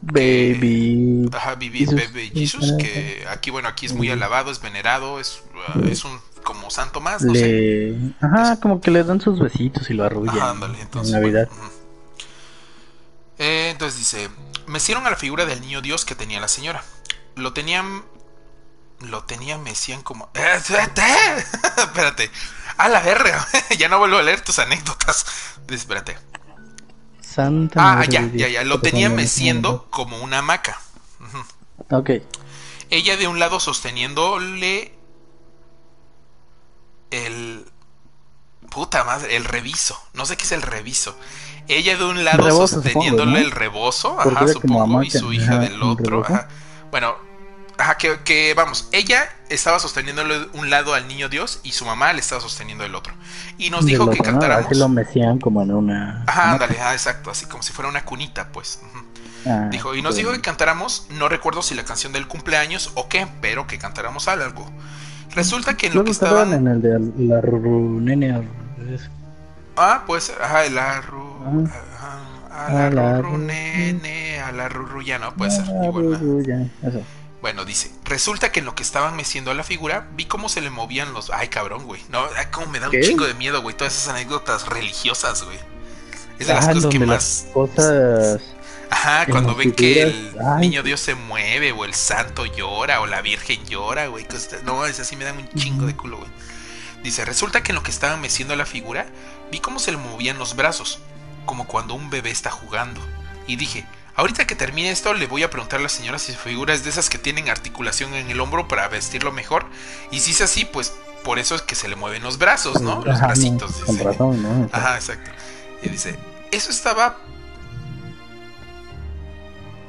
[0.00, 1.28] Baby.
[1.32, 2.74] ajá, Baby Jesus.
[2.78, 5.42] Que aquí, bueno, aquí es muy alabado, es venerado, es,
[5.74, 7.96] uh, es un como santo más, no sé.
[8.20, 10.36] Ajá, como que le dan sus besitos y lo arrullan.
[10.36, 11.12] Ajá, ándale, entonces.
[11.14, 11.48] En Navidad.
[13.38, 14.28] eh, entonces dice:
[14.66, 16.84] Me hicieron a la figura del niño Dios que tenía la señora.
[17.34, 18.02] Lo tenían.
[19.00, 20.30] Lo tenían, me decían como.
[20.34, 22.30] Espérate.
[22.78, 23.46] A la verga.
[23.78, 25.26] ya no vuelvo a leer tus anécdotas.
[25.68, 26.16] Espérate.
[27.20, 28.64] Santa ah, ya, ya, ya.
[28.64, 30.80] Lo tenían meciendo como una hamaca.
[31.90, 32.10] Ok.
[32.88, 34.96] Ella de un lado sosteniéndole
[37.10, 37.66] el
[38.70, 40.00] puta madre, el reviso.
[40.14, 41.16] No sé qué es el reviso.
[41.68, 46.48] Ella de un lado sosteniéndole el rebozo, ajá, supongo, y su hija del otro, ajá.
[46.90, 47.16] Bueno,
[47.78, 52.20] ajá, que, vamos, ella estaba sosteniéndole un lado al niño Dios y su mamá le
[52.20, 53.14] estaba sosteniendo el otro.
[53.58, 54.76] Y nos dijo que cantáramos.
[54.76, 56.24] lo mecían como en una.
[56.26, 58.80] Ajá, ándale, ah, exacto, así como si fuera una cunita, pues.
[59.46, 63.08] Ah, dijo, y nos dijo que cantáramos, no recuerdo si la canción del cumpleaños o
[63.08, 64.70] qué, pero que cantáramos algo.
[65.34, 66.52] Resulta que en lo que estaban...
[66.52, 68.42] en el de la nene.
[69.76, 71.26] Ah, pues, ajá, el arru...
[72.50, 72.66] Ah.
[72.68, 75.66] a la, ruru nene, a la ruru ya no, puede ser.
[75.84, 76.70] Igual,
[77.42, 80.60] Bueno, dice, resulta que en lo que estaban meciendo a la figura, vi cómo se
[80.60, 81.30] le movían los...
[81.30, 82.00] Ay, cabrón, güey.
[82.08, 83.76] No, ay, cómo me da un chingo de miedo, güey.
[83.76, 85.58] Todas esas anécdotas religiosas, güey.
[86.38, 87.46] Es de las ah, cosas que más...
[87.52, 88.40] cosas
[88.90, 93.20] Ajá, cuando ven que el niño Dios se mueve, o el santo llora, o la
[93.20, 94.26] Virgen llora, güey.
[94.64, 96.30] No, es así, me dan un chingo de culo, güey.
[97.02, 99.06] Dice, resulta que en lo que estaban meciendo la figura,
[99.50, 101.00] vi cómo se le movían los brazos,
[101.44, 103.00] como cuando un bebé está jugando.
[103.46, 103.84] Y dije,
[104.16, 106.84] ahorita que termine esto, le voy a preguntar a la señora si su figura es
[106.84, 109.66] de esas que tienen articulación en el hombro para vestirlo mejor.
[110.10, 110.92] Y si es así, pues
[111.24, 113.02] por eso es que se le mueven los brazos, ¿no?
[113.04, 113.82] Los bracitos.
[114.72, 115.30] Ajá, exacto.
[115.82, 116.18] Y dice,
[116.50, 117.18] eso estaba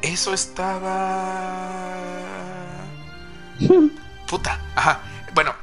[0.01, 1.95] eso estaba.
[4.27, 5.01] Puta, ajá.
[5.33, 5.53] Bueno,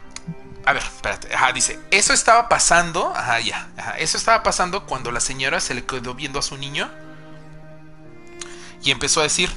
[0.64, 1.34] a ver, espérate.
[1.34, 3.12] Ajá, dice, eso estaba pasando.
[3.14, 3.68] Ajá, ya.
[3.76, 6.90] Ajá, eso estaba pasando cuando la señora se le quedó viendo a su niño.
[8.84, 9.50] Y empezó a decir: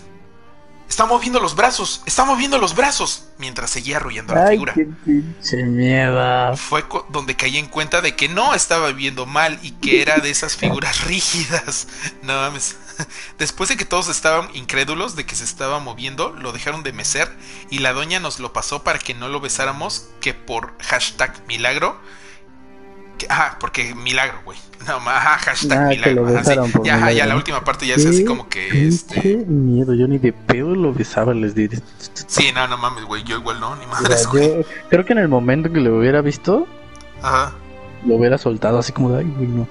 [0.89, 3.25] Está moviendo los brazos, está moviendo los brazos.
[3.37, 4.73] Mientras seguía arrullando la figura.
[4.73, 6.55] Qué pinche mierda.
[6.55, 10.29] Fue donde caí en cuenta de que no estaba viendo mal y que era de
[10.29, 11.87] esas figuras rígidas.
[12.23, 12.77] No mames.
[13.37, 17.29] Después de que todos estaban incrédulos de que se estaba moviendo, lo dejaron de mecer
[17.69, 21.99] y la doña nos lo pasó para que no lo besáramos, que por hashtag milagro.
[23.29, 24.57] Ajá, porque milagro, güey.
[24.85, 26.83] No, ajá, hashtag ah, milagro.
[26.83, 28.87] ya, ya, la última parte ya es así como que.
[28.87, 29.37] Este...
[29.47, 31.79] miedo, yo ni de pedo lo besaba, les diré.
[32.27, 34.65] Sí, no, no mames, güey, yo igual no, ni madres, güey.
[34.89, 36.67] creo que en el momento que lo hubiera visto,
[37.21, 37.53] ajá.
[38.05, 39.67] lo hubiera soltado así como de, ay, güey, no.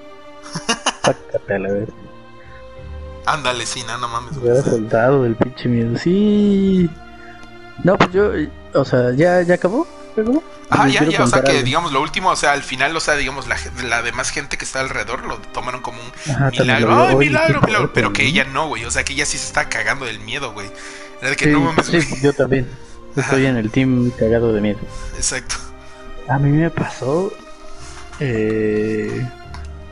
[1.03, 1.89] Sácate a la vez.
[3.27, 4.37] Ándale, sí, no, no mames.
[4.37, 5.99] Hubiera soltado del pinche miedo.
[5.99, 6.89] Sí.
[7.83, 8.31] No, pues yo,
[8.75, 9.87] o sea, ¿ya, ya acabó?
[10.71, 13.15] Ah, ya, ya, o sea que digamos lo último, o sea, al final, o sea,
[13.15, 17.61] digamos la, la demás gente que está alrededor lo tomaron como un milagro, ay, milagro,
[17.63, 20.21] milagro, pero que ella no, güey, o sea, que ella sí se está cagando del
[20.21, 20.69] miedo, güey.
[21.37, 22.67] que sí, no mames, sí, yo también.
[23.15, 24.81] Estoy en el team cagado de miedo.
[25.17, 25.55] Exacto.
[26.29, 27.33] A mí me pasó
[28.21, 29.27] eh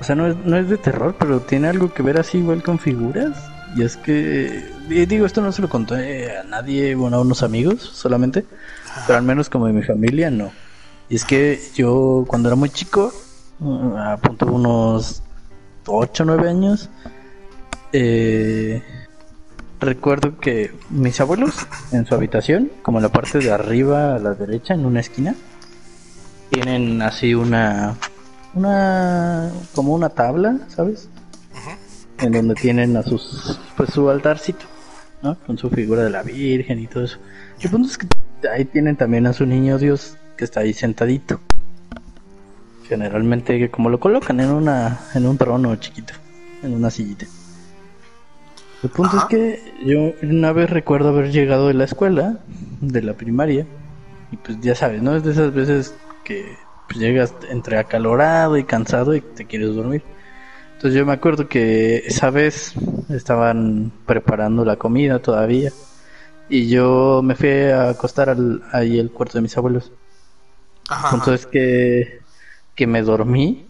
[0.04, 2.62] o sea, no es, no es de terror, pero tiene algo que ver así igual
[2.62, 3.38] con figuras.
[3.74, 7.80] Y es que, digo, esto no se lo conté a nadie, bueno, a unos amigos
[7.80, 8.44] solamente,
[9.07, 10.52] pero al menos como de mi familia, no.
[11.09, 13.12] Y es que yo cuando era muy chico,
[13.59, 15.22] mm, a punto de unos
[15.87, 16.88] 8 o 9 años,
[17.92, 18.83] eh,
[19.80, 24.35] recuerdo que mis abuelos en su habitación, como en la parte de arriba a la
[24.35, 25.35] derecha, en una esquina,
[26.51, 27.97] tienen así una
[28.55, 31.09] una como una tabla, ¿sabes?
[32.18, 34.64] En donde tienen a sus pues su altarcito,
[35.22, 35.36] ¿no?
[35.47, 37.18] Con su figura de la Virgen y todo eso.
[37.61, 38.07] El punto es que
[38.53, 41.40] ahí tienen también a su niño Dios que está ahí sentadito.
[42.88, 46.12] Generalmente como lo colocan en una en un trono chiquito,
[46.62, 47.26] en una sillita.
[48.82, 52.40] El punto es que yo una vez recuerdo haber llegado de la escuela,
[52.82, 53.66] de la primaria,
[54.30, 55.16] y pues ya sabes, ¿no?
[55.16, 60.03] Es de esas veces que pues llegas entre acalorado y cansado y te quieres dormir.
[60.74, 62.74] Entonces yo me acuerdo que esa vez
[63.09, 65.72] estaban preparando la comida todavía
[66.49, 69.92] y yo me fui a acostar al, ahí el cuarto de mis abuelos.
[70.88, 71.16] Ajá.
[71.16, 72.24] Entonces que
[72.74, 73.66] que me dormí.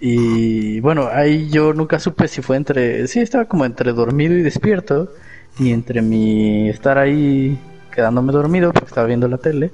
[0.00, 3.06] Y bueno, ahí yo nunca supe si fue entre...
[3.08, 5.12] Sí, estaba como entre dormido y despierto.
[5.58, 7.58] Y entre mi estar ahí
[7.92, 9.72] quedándome dormido porque estaba viendo la tele.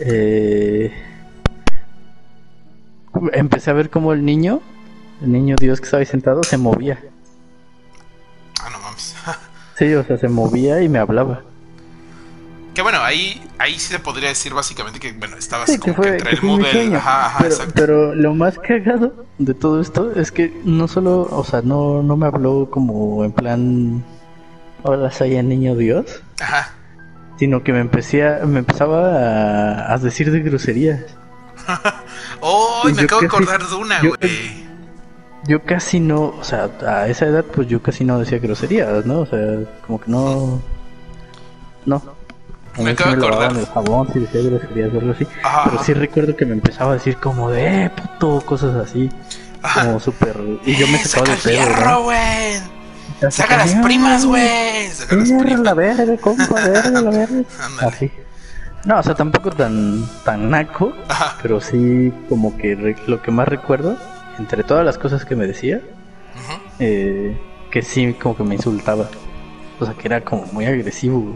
[0.00, 0.92] Eh,
[3.32, 4.60] empecé a ver como el niño,
[5.22, 6.98] el niño Dios que estaba ahí sentado, se movía.
[9.76, 11.42] Sí, o sea, se movía y me hablaba.
[12.74, 16.32] Que bueno, ahí, ahí sí se podría decir básicamente que, bueno, estabas como que, entre
[16.32, 17.72] el Ajá, ajá, pero, exacto.
[17.74, 22.16] pero lo más cagado de todo esto es que no solo, o sea, no, no
[22.16, 24.04] me habló como en plan,
[24.82, 26.22] hola, soy el niño Dios.
[26.40, 26.72] Ajá.
[27.38, 31.00] Sino que me, empecé me empezaba a, decir de groserías.
[32.40, 34.65] oh, me acabo de acordar de una, güey.
[35.46, 39.20] Yo casi no, o sea, a esa edad pues yo casi no decía groserías, ¿no?
[39.20, 39.38] O sea,
[39.86, 40.60] como que no...
[41.84, 42.02] No,
[42.82, 43.56] me acabo de acordar.
[43.56, 45.26] El jabón, si decía groserías o algo así.
[45.64, 49.08] Pero sí recuerdo que me empezaba a decir como de, eh, puto, cosas así.
[49.74, 50.36] Como súper.
[50.64, 51.62] Y yo me sacaba de pedo.
[51.62, 52.60] Fierro, güey.
[53.30, 54.90] Saca las primas, güey.
[54.90, 55.60] Saca las primas.
[55.60, 57.44] la verde, compa, verde, la verde.
[57.80, 58.10] Así.
[58.84, 60.92] No, o sea, tampoco tan, tan naco,
[61.42, 62.76] pero sí como que
[63.06, 63.96] lo que más recuerdo,
[64.38, 65.80] entre todas las cosas que me decía,
[66.78, 67.38] eh,
[67.70, 69.08] que sí como que me insultaba.
[69.78, 71.34] O sea, que era como muy agresivo.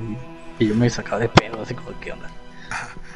[0.59, 2.31] Y yo me sacaba de pedo, así como, ¿qué onda?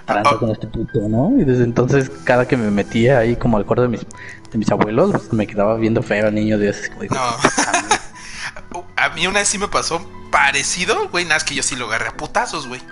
[0.07, 1.32] Hablando con este puto, ¿no?
[1.39, 4.07] Y desde entonces, cada que me metía ahí como al cuarto de mis,
[4.51, 6.91] de mis abuelos, pues, me quedaba viendo feo al niño de ese.
[6.91, 7.20] Como, no.
[8.97, 11.87] a mí una vez sí me pasó parecido, güey, nada, es que yo sí lo
[11.87, 12.82] agarré a putazos, güey.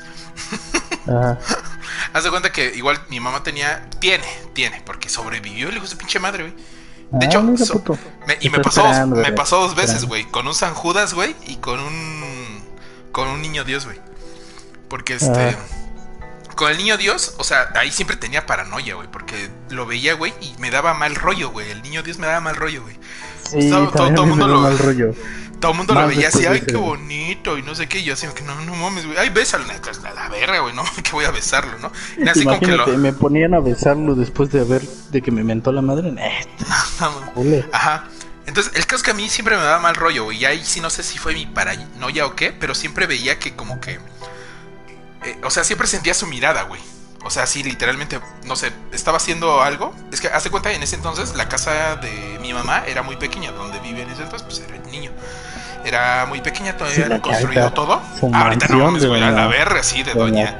[1.07, 1.39] Ajá.
[2.13, 5.97] Haz de cuenta que igual mi mamá tenía, tiene, tiene, porque sobrevivió el hijo de
[5.97, 6.55] pinche madre, güey.
[7.13, 7.41] De ah, hecho,
[8.41, 11.79] y me pasó, me pasó dos veces, güey, con un San Judas, güey, y con
[11.79, 12.63] un,
[13.13, 14.01] con un niño Dios, güey.
[14.89, 15.57] Porque este.
[16.57, 19.09] Con el niño Dios, o sea, ahí siempre tenía paranoia, güey.
[19.11, 21.71] Porque lo veía, güey, y me daba mal rollo, güey.
[21.71, 22.99] El niño Dios me daba mal rollo, güey.
[23.43, 24.61] Sí, todo, el mundo lo.
[24.63, 25.15] Mal rollo.
[25.63, 28.01] Todo el mundo lo veía así, ay, qué bonito, y no sé qué.
[28.01, 29.17] Y yo así, que no, no mames, güey.
[29.17, 31.91] Ay, bésalo, la, la verga, güey, no, que voy a besarlo, ¿no?
[32.19, 32.87] Y así como que lo...
[32.99, 36.13] me ponían a besarlo después de haber, de que me mentó la madre.
[37.73, 38.05] Ajá.
[38.45, 40.39] Entonces, el caso es que a mí siempre me daba mal rollo, güey.
[40.39, 43.55] Y ahí sí no sé si fue mi paranoia o qué, pero siempre veía que
[43.55, 44.01] como que
[45.25, 46.81] eh, o sea, siempre sentía su mirada, güey.
[47.25, 49.95] O sea, sí, literalmente, no sé, estaba haciendo algo.
[50.11, 53.53] Es que, hace cuenta, en ese entonces, la casa de mi mamá era muy pequeña.
[53.53, 55.13] Donde vive en ese entonces, pues era el niño.
[55.85, 58.01] Era muy pequeña, todavía sí, construido todo.
[58.33, 60.59] Ahorita no güey, a la verga, sí, de doña.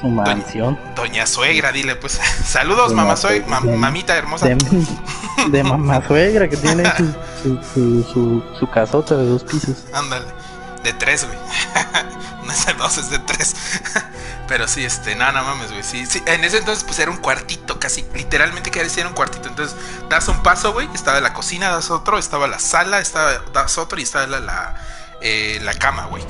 [0.00, 0.78] Su mansión.
[0.96, 2.14] Doña, suegra, dile, pues.
[2.44, 4.48] Saludos, mamá, soy mamita hermosa.
[5.48, 6.84] De, mamá suegra, que tiene
[7.42, 9.84] su, su, su, su casota de dos pisos.
[9.92, 10.26] Ándale.
[10.82, 11.38] De tres, güey.
[12.44, 13.54] no es de tres.
[14.48, 15.82] Pero sí, este, no, no mames, güey.
[15.82, 19.48] Sí, en ese entonces, pues era un cuartito, casi, literalmente que era un cuartito.
[19.48, 19.76] Entonces,
[20.08, 23.98] das un paso, güey, estaba la cocina, das otro, estaba la sala, estaba, das otro
[23.98, 24.74] y estaba la, la,
[25.20, 26.24] eh, la cama, güey.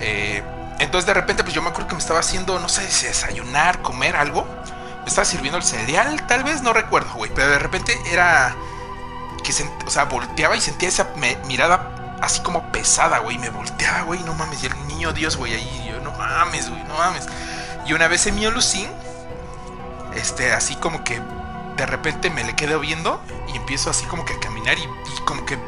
[0.00, 0.42] Eh,
[0.78, 4.16] entonces, de repente, pues yo me acuerdo que me estaba haciendo, no sé, desayunar, comer
[4.16, 4.46] algo.
[5.02, 7.30] Me estaba sirviendo el cereal, tal vez, no recuerdo, güey.
[7.34, 8.56] Pero de repente era
[9.44, 9.52] que,
[9.86, 11.08] o sea, volteaba y sentía esa
[11.46, 13.38] mirada así como pesada, güey.
[13.38, 14.62] Me volteaba, güey, no mames.
[14.62, 17.26] Y el niño Dios, güey, ahí, yo, no mames, güey, no mames.
[17.86, 18.88] Y una vez en mi alucín,
[20.14, 21.20] este, así como que
[21.76, 24.84] de repente me le quedo viendo y empiezo así como que a caminar y,
[25.24, 25.58] como que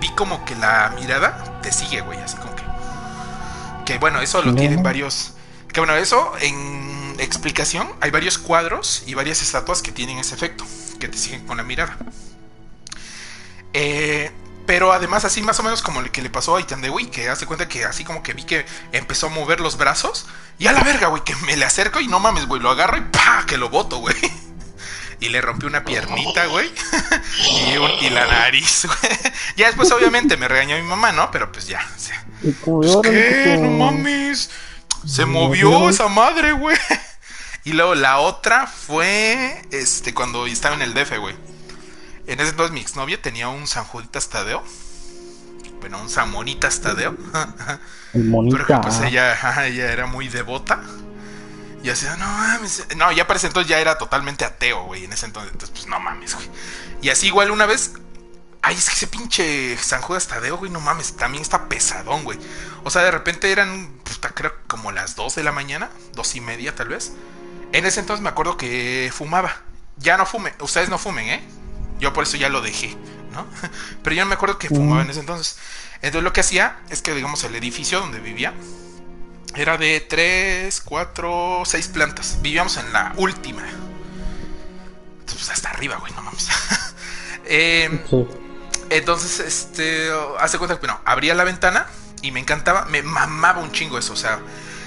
[0.00, 2.62] vi como que la mirada te sigue, güey, así como que.
[3.84, 5.34] Que bueno, eso lo tienen varios.
[5.72, 10.64] Que bueno, eso en explicación, hay varios cuadros y varias estatuas que tienen ese efecto,
[11.00, 11.96] que te siguen con la mirada.
[13.72, 14.30] Eh,
[14.66, 17.46] pero además, así más o menos como el que le pasó a Itandewi, que hace
[17.46, 20.26] cuenta que así como que vi que empezó a mover los brazos.
[20.58, 22.96] Y a la verga, güey, que me le acerco y no mames, güey, lo agarro
[22.96, 23.44] y ¡pa!
[23.46, 24.16] que lo boto, güey.
[25.20, 26.68] Y le rompí una piernita, güey.
[28.00, 29.18] y, la nariz, güey.
[29.56, 31.30] Ya después, obviamente, me regañó mi mamá, ¿no?
[31.30, 32.24] Pero pues ya, o sea.
[32.64, 33.56] Pues, ¿Qué?
[33.60, 34.50] No mames.
[35.06, 36.76] Se movió esa madre, güey.
[37.64, 41.36] Y luego la otra fue este cuando estaba en el DF, güey.
[42.26, 44.62] En ese entonces mi exnovia tenía un San Juditas Tadeo.
[45.80, 47.16] Bueno, un San Monitas Tadeo.
[48.12, 50.80] Pero pues ella, ella era muy devota.
[51.82, 52.86] Y así, no mames.
[52.96, 55.04] No, ya para ese entonces ya era totalmente ateo, güey.
[55.04, 56.48] En ese entonces, entonces, pues no mames, güey.
[57.00, 57.94] Y así igual una vez.
[58.64, 62.38] Ay, es que ese pinche San Judas Tadeo, güey, no mames, también está pesadón, güey.
[62.84, 66.40] O sea, de repente eran, puta, creo como las 2 de la mañana, dos y
[66.40, 67.12] media tal vez.
[67.72, 69.56] En ese entonces me acuerdo que fumaba.
[69.96, 71.48] Ya no fume, ustedes no fumen, ¿eh?
[72.02, 72.96] Yo por eso ya lo dejé,
[73.32, 73.46] ¿no?
[74.02, 75.56] Pero yo no me acuerdo que fumaba en ese entonces.
[76.02, 78.52] Entonces lo que hacía es que, digamos, el edificio donde vivía
[79.54, 82.38] era de 3, 4, 6 plantas.
[82.42, 83.62] Vivíamos en la última.
[85.26, 86.48] Pues hasta arriba, güey, no mames.
[87.44, 88.04] eh,
[88.90, 91.86] Entonces, este, hace cuenta que, bueno, abría la ventana
[92.20, 94.40] y me encantaba, me mamaba un chingo eso, o sea,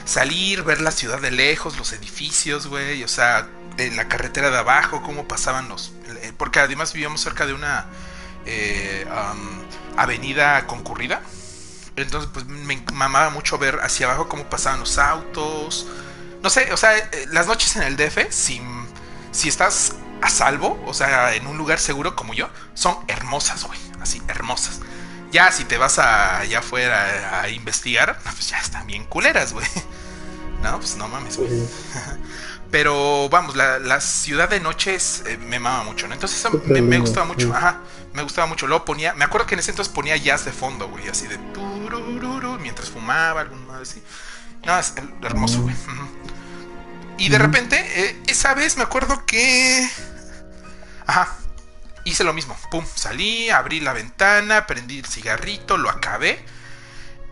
[0.03, 3.47] salir, ver la ciudad de lejos, los edificios, güey, o sea,
[3.78, 5.93] en la carretera de abajo, cómo pasaban los...
[6.38, 7.86] Porque además vivíamos cerca de una
[8.46, 9.06] eh,
[9.98, 11.22] avenida concurrida.
[11.96, 15.88] Entonces, pues me mamaba mucho ver hacia abajo cómo pasaban los autos.
[16.44, 18.62] No sé, o sea, eh, las noches en el DF, si,
[19.32, 23.80] si estás a salvo, o sea, en un lugar seguro como yo, son hermosas, güey.
[24.02, 24.82] Así, hermosas.
[25.32, 29.68] Ya si te vas a, allá afuera a, investigar, pues ya están bien culeras, güey.
[30.62, 31.50] No, pues no mames, güey.
[32.72, 36.13] Pero vamos, la, ciudad de noche eh, me mama mucho, ¿no?
[36.13, 37.82] Entonces eso me, gustaba mucho, ajá,
[38.13, 38.68] me gustaba mucho.
[38.68, 41.38] Luego ponía, me acuerdo que en ese entonces ponía jazz de fondo, güey, así de
[42.59, 44.03] mientras fumaba, algún más así.
[44.66, 45.76] No, es hermoso, güey.
[47.18, 49.89] Y de repente, eh, esa vez me acuerdo que.
[51.05, 51.36] Ajá,
[52.03, 52.57] hice lo mismo.
[52.72, 56.43] Pum, salí, abrí la ventana, prendí el cigarrito, lo acabé.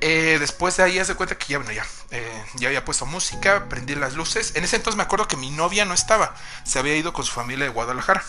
[0.06, 3.70] Eh, después de ahí, hace cuenta que ya, bueno, ya, eh, ya había puesto música,
[3.70, 4.51] prendí las luces.
[4.56, 6.36] En ese entonces me acuerdo que mi novia no estaba,
[6.66, 8.22] se había ido con su familia de Guadalajara.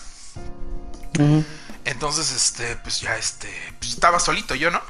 [1.84, 4.80] Entonces, este, pues ya, este, pues estaba solito yo, ¿no?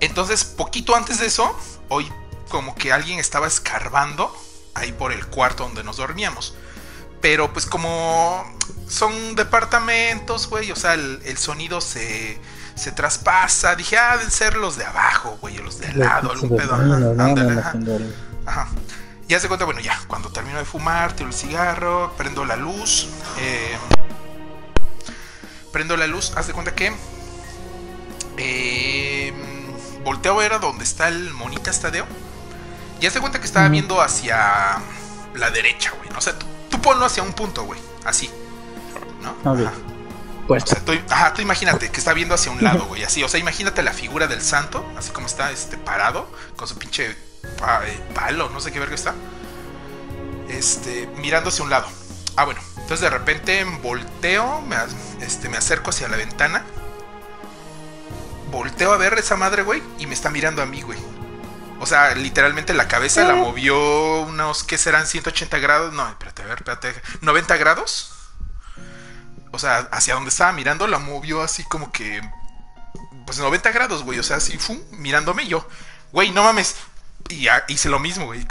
[0.00, 2.12] Entonces, poquito antes de eso, hoy
[2.50, 4.30] como que alguien estaba escarbando
[4.74, 6.56] ahí por el cuarto donde nos dormíamos.
[7.22, 8.44] Pero pues como
[8.86, 12.38] son departamentos, güey, o sea, el sonido se
[12.78, 13.74] se traspasa.
[13.74, 16.74] Dije, ah, deben ser los de abajo, güey, los de al lado, algún pedo.
[18.46, 18.68] Ajá,
[19.28, 23.08] Ya se cuenta, bueno, ya, cuando termino de fumar, tiro el cigarro, prendo la luz.
[23.40, 23.76] Eh,
[25.72, 26.94] prendo la luz, haz de cuenta que.
[28.38, 29.32] Eh,
[30.04, 32.06] volteo a ver a donde está el monita estadeo.
[33.00, 34.78] Y haz de cuenta que estaba viendo hacia
[35.34, 36.08] la derecha, güey.
[36.16, 36.34] O sea,
[36.70, 37.80] tú, ponlo hacia un punto, güey.
[38.04, 38.30] Así.
[39.22, 39.52] ¿No?
[39.52, 39.72] Ajá.
[40.48, 43.22] O sea, tú, ajá, tú imagínate que está viendo hacia un lado, güey, así.
[43.22, 47.10] O sea, imagínate la figura del santo, así como está este, parado, con su pinche
[47.10, 49.14] eh, palo, no sé qué verga está.
[50.48, 51.86] Este, mirando hacia un lado.
[52.36, 52.60] Ah, bueno.
[52.76, 54.76] Entonces de repente volteo, me,
[55.20, 56.64] este, me acerco hacia la ventana.
[58.50, 60.98] Volteo a ver esa madre, güey, y me está mirando a mí, güey.
[61.80, 65.06] O sea, literalmente la cabeza la movió unos, ¿qué serán?
[65.06, 65.92] 180 grados.
[65.92, 66.94] No, espérate, a ver, espérate.
[67.20, 68.17] 90 grados
[69.52, 72.20] o sea, hacia donde estaba mirando, la movió así como que,
[73.26, 75.66] pues 90 grados, güey, o sea, así, fum, mirándome yo,
[76.12, 76.76] güey, no mames.
[77.30, 78.46] Y hice lo mismo, güey,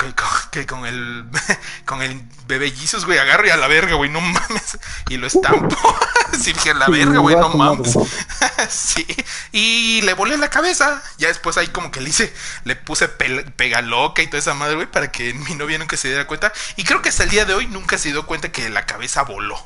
[0.52, 1.26] que con el,
[1.86, 4.78] con el bebé Jesus, güey, agarro y a la verga, güey, no mames.
[5.10, 5.76] Y lo estampo.
[6.40, 7.98] sí, dije, la verga, güey, no mames.
[8.70, 9.08] sí,
[9.52, 11.02] y le volé la cabeza.
[11.18, 12.32] Ya después ahí como que le hice,
[12.66, 16.10] le puse pega loca y toda esa madre, güey, para que mi novia nunca se
[16.10, 16.54] diera cuenta.
[16.76, 19.24] Y creo que hasta el día de hoy nunca se dio cuenta que la cabeza
[19.24, 19.58] voló.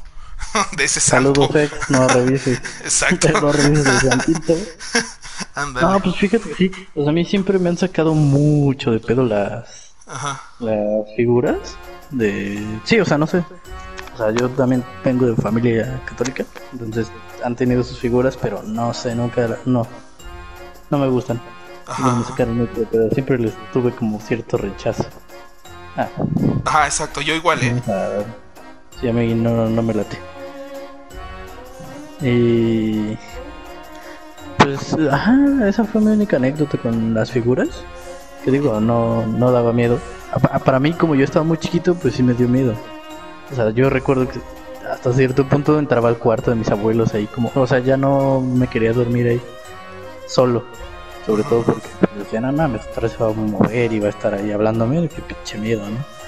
[0.78, 1.34] de ese santo.
[1.34, 2.62] Saludos, ex, no revises.
[2.82, 3.30] Exacto.
[3.42, 4.54] no revises el santito.
[5.82, 6.72] No, pues fíjate que sí.
[6.94, 10.39] Pues a mí siempre me han sacado mucho de pedo las, Ajá.
[10.60, 11.76] las figuras
[12.12, 12.64] de...
[12.84, 13.44] Sí, o sea, no sé.
[14.14, 17.12] O sea, yo también vengo de familia católica, entonces
[17.44, 19.58] han tenido sus figuras, pero no sé, nunca...
[19.66, 19.88] No,
[20.92, 21.42] no me gustan.
[21.88, 22.08] Ajá.
[22.08, 23.10] No me sacaron mucho de pedo.
[23.10, 25.06] Siempre les tuve como cierto rechazo.
[25.98, 26.08] Ah.
[26.66, 27.22] Ajá, exacto.
[27.22, 27.82] Yo igual, ¿eh?
[29.02, 30.18] Sí, a no, no me late.
[32.22, 33.18] Y
[34.58, 37.70] pues, ajá, esa fue mi única anécdota con las figuras.
[38.45, 39.99] Que digo, no, no daba miedo.
[40.64, 42.74] para mí, como yo estaba muy chiquito, pues sí me dio miedo.
[43.52, 44.39] O sea, yo recuerdo que
[44.89, 48.41] hasta cierto punto entraba al cuarto de mis abuelos ahí, como, o sea, ya no
[48.41, 49.41] me quería dormir ahí
[50.28, 50.64] solo.
[51.26, 51.88] Sobre todo porque
[52.18, 55.58] decían, no mames, se va a mover y va a estar ahí hablándome, qué pinche
[55.58, 56.21] miedo, ¿no?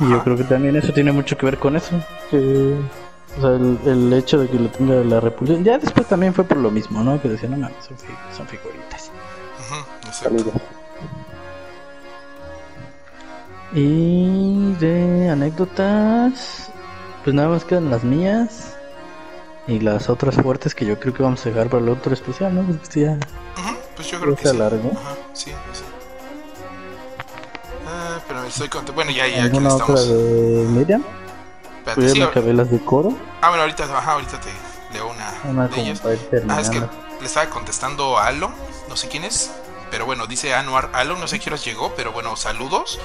[0.00, 2.02] Y yo creo que también eso tiene mucho que ver con eso.
[2.30, 2.74] Que
[3.36, 3.50] o sea,
[3.92, 5.62] el, hecho de que le tenga la repulsión.
[5.62, 7.20] Ya después también fue por lo mismo, ¿no?
[7.20, 7.96] Que decían, no mames, son,
[8.36, 9.10] son figuritas.
[13.72, 16.72] Y de anécdotas,
[17.22, 18.74] pues nada más quedan las mías
[19.68, 22.54] y las otras fuertes que yo creo que vamos a dejar para el otro especial,
[22.54, 22.62] ¿no?
[22.62, 23.16] Pues ya.
[23.94, 24.56] Pues yo creo que sí.
[24.56, 24.90] largo.
[24.92, 25.52] Ajá, sí,
[28.50, 28.92] estoy contento.
[28.92, 29.82] Bueno, ya, ya, aquí estamos.
[29.82, 31.04] otra de Miriam?
[31.78, 33.16] Espérate, sí, acabé las de coro?
[33.40, 34.50] Ah, bueno, ahorita, ahorita te
[34.92, 35.10] leo
[35.44, 36.02] una, de ellas.
[36.48, 38.52] Ah, es que le estaba contestando a Alon,
[38.88, 39.50] no sé quién es,
[39.90, 42.98] pero bueno, dice Anuar Alon, no sé quién os llegó, pero bueno, saludos.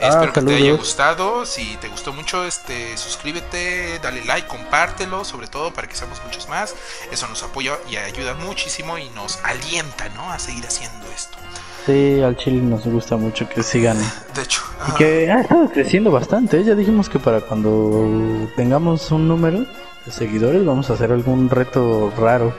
[0.00, 1.46] Ah, Espero que te haya gustado.
[1.46, 6.48] Si te gustó mucho, este, suscríbete, dale like, compártelo, sobre todo para que seamos muchos
[6.48, 6.74] más.
[7.10, 10.30] Eso nos apoya y ayuda muchísimo y nos alienta, ¿no?
[10.30, 11.38] A seguir haciendo esto.
[11.86, 13.96] Sí, al chile nos gusta mucho que sigan.
[14.34, 14.60] De hecho.
[14.88, 16.58] Y que ha estado creciendo bastante.
[16.58, 16.64] ¿eh?
[16.64, 19.60] Ya dijimos que para cuando tengamos un número
[20.04, 22.52] de seguidores vamos a hacer algún reto raro.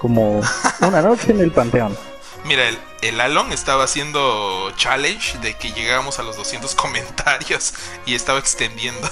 [0.00, 0.40] Como
[0.80, 1.96] una noche en el panteón.
[2.44, 7.72] Mira, el, el Alon estaba haciendo challenge de que llegáramos a los 200 comentarios
[8.04, 9.08] y estaba extendiendo.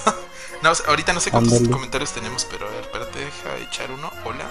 [0.62, 4.11] No, ahorita no sé cuántos comentarios tenemos, pero a ver, espérate, deja echar uno.
[4.24, 4.47] Hola.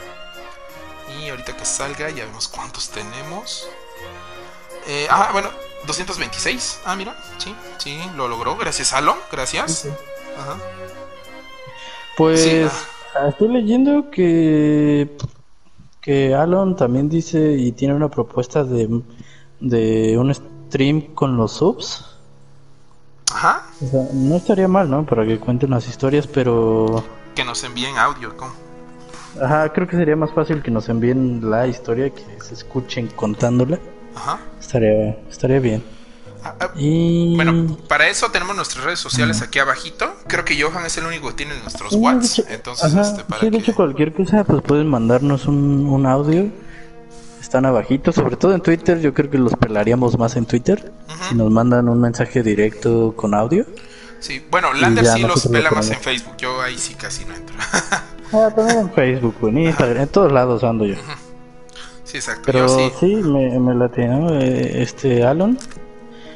[1.20, 3.68] Y ahorita que salga ya vemos cuántos tenemos.
[4.88, 5.50] Eh, ah, bueno,
[5.88, 6.82] 226.
[6.86, 8.58] Ah, mira, sí, sí, lo logró.
[8.58, 9.88] Gracias, Alon, gracias.
[10.38, 10.58] Ajá.
[12.18, 12.66] Pues
[13.16, 13.30] ah.
[13.30, 15.10] estoy leyendo que
[16.02, 19.02] que Alon también dice y tiene una propuesta de,
[19.60, 22.08] de un stream con los subs.
[23.34, 23.64] Ajá.
[24.14, 25.06] no estaría mal, ¿no?
[25.06, 27.04] Para que cuenten las historias, pero...
[27.34, 28.52] Que nos envíen audio, ¿cómo?
[29.42, 33.80] Ajá, creo que sería más fácil que nos envíen la historia, que se escuchen contándola.
[34.16, 34.39] Ajá.
[34.59, 35.84] Estaría, estaría bien.
[36.43, 37.36] Ah, ah, y...
[37.36, 40.16] Bueno, para eso tenemos nuestras redes sociales aquí abajito.
[40.28, 42.45] Creo que Johan es el único que tiene nuestros WhatsApp.
[42.49, 46.47] Entonces, este, para sí, de hecho, cualquier cosa, pues pueden mandarnos un, un, audio.
[47.39, 48.99] Están abajito, sobre todo en Twitter.
[49.01, 50.91] Yo creo que los pelaríamos más en Twitter.
[51.30, 53.66] Si nos mandan un mensaje directo con audio.
[54.20, 56.38] Sí, bueno, Lander sí los pela más en Facebook.
[56.38, 57.55] Yo ahí sí casi no entro.
[58.34, 60.95] ah, también en Facebook, en Instagram, en todos lados ando yo.
[62.12, 62.41] Sí, exacto.
[62.45, 62.68] Pero
[62.99, 64.38] sí, me, me late, ¿no?
[64.38, 65.57] Eh, este, Alon.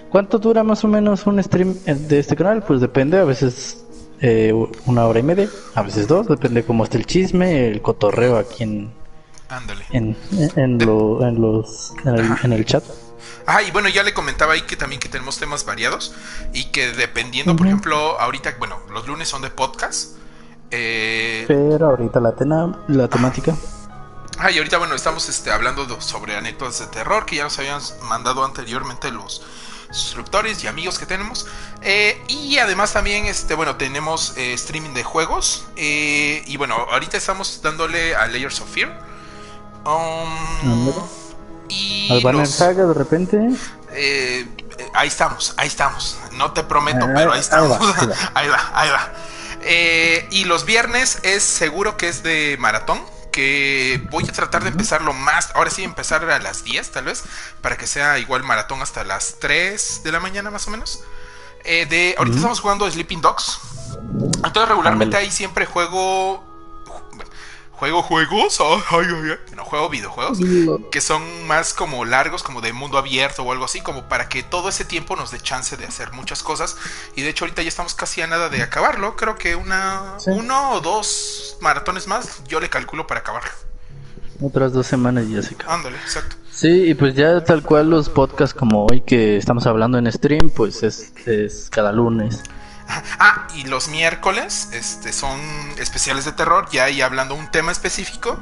[0.09, 2.63] ¿Cuánto dura más o menos un stream de este canal?
[2.63, 3.83] Pues depende, a veces
[4.21, 4.53] eh,
[4.85, 8.63] una hora y media, a veces dos, depende cómo esté el chisme, el cotorreo aquí
[8.63, 8.93] en,
[9.91, 10.15] en,
[10.55, 12.85] en, lo, en los, en el, chat.
[13.45, 16.15] Ah, y bueno, ya le comentaba ahí que también que tenemos temas variados
[16.53, 20.15] y que dependiendo, por ejemplo, ahorita, bueno, los lunes son de podcast.
[20.71, 21.43] Eh...
[21.49, 23.53] Pero ahorita la, tena, la temática.
[23.53, 23.84] Ah,
[24.51, 28.43] y ahorita, bueno, estamos este, hablando sobre anécdotas de terror que ya nos habían mandado
[28.43, 29.41] anteriormente los
[29.91, 31.47] suscriptores y amigos que tenemos.
[31.81, 35.65] Eh, y además también, este, bueno, tenemos eh, streaming de juegos.
[35.77, 38.99] Eh, y bueno, ahorita estamos dándole a Layers of Fear.
[39.85, 40.93] Um,
[41.69, 43.37] y ¿Al Banner Saga de repente?
[44.93, 46.17] ahí estamos, ahí estamos.
[46.33, 47.79] No te prometo, pero ahí estamos.
[48.33, 50.27] Ahí va, ahí va.
[50.31, 55.11] y los viernes es seguro que es de maratón que voy a tratar de empezarlo
[55.11, 57.25] más, ahora sí empezar a las 10 tal vez,
[57.59, 61.03] para que sea igual maratón hasta las 3 de la mañana más o menos.
[61.65, 63.59] Eh, de, ahorita estamos jugando Sleeping Dogs.
[64.35, 66.45] Entonces regularmente ahí siempre juego
[67.77, 68.59] juego juegos,
[69.55, 70.39] no juego videojuegos
[70.91, 74.43] que son más como largos, como de mundo abierto o algo así, como para que
[74.43, 76.77] todo ese tiempo nos dé chance de hacer muchas cosas.
[77.15, 79.15] Y de hecho ahorita ya estamos casi a nada de acabarlo.
[79.15, 83.51] Creo que una uno o dos maratones más yo le calculo para acabarlo.
[84.41, 85.75] Otras dos semanas ya se acaba.
[85.75, 86.35] Ándale, exacto.
[86.51, 90.49] Sí, y pues ya tal cual los podcasts como hoy que estamos hablando en stream,
[90.49, 92.41] pues es, es cada lunes.
[92.87, 95.39] Ah, y los miércoles este, son
[95.79, 98.37] especiales de terror, ya ahí hablando un tema específico.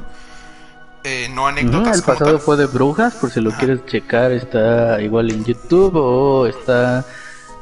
[1.02, 1.98] Eh, no anécdotas.
[1.98, 6.46] el pasado fue de brujas, por si lo quieres checar, está igual en YouTube o
[6.46, 7.04] está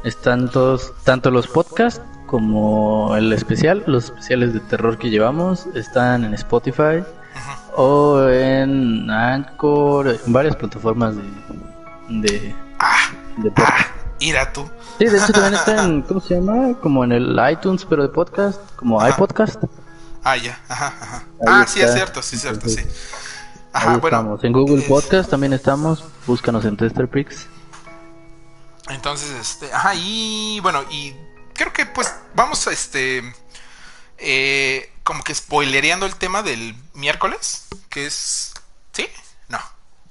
[0.04, 6.24] están todos, tanto los podcasts como el especial, los especiales de terror que llevamos, están
[6.24, 7.04] en Spotify
[7.76, 11.22] o en Anchor, en varias plataformas de,
[12.08, 13.80] de, ah, de podcast.
[13.80, 13.91] Ah,
[14.52, 14.68] tú.
[14.98, 16.74] Sí, de hecho también está en, ¿cómo se llama?
[16.80, 19.62] Como en el iTunes, pero de podcast, como iPodcast.
[20.24, 21.24] Ah, ya, ajá, ajá.
[21.46, 22.80] ah, sí, es cierto, sí, es cierto, sí.
[23.72, 24.18] Ajá, bueno.
[24.18, 24.44] Estamos.
[24.44, 27.46] En Google Podcast también estamos, búscanos en Testerpix.
[28.88, 31.14] Entonces, este, ajá, y bueno, y
[31.54, 33.22] creo que pues vamos a este,
[34.18, 38.54] eh, como que spoilereando el tema del miércoles, que es,
[38.92, 39.08] ¿sí?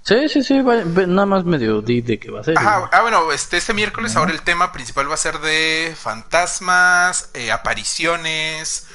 [0.04, 2.56] Sí, sí, sí, nada más medio di de que va a ser.
[2.58, 7.52] ah, bueno, este, este miércoles ahora el tema principal va a ser de fantasmas, eh,
[7.52, 8.88] apariciones,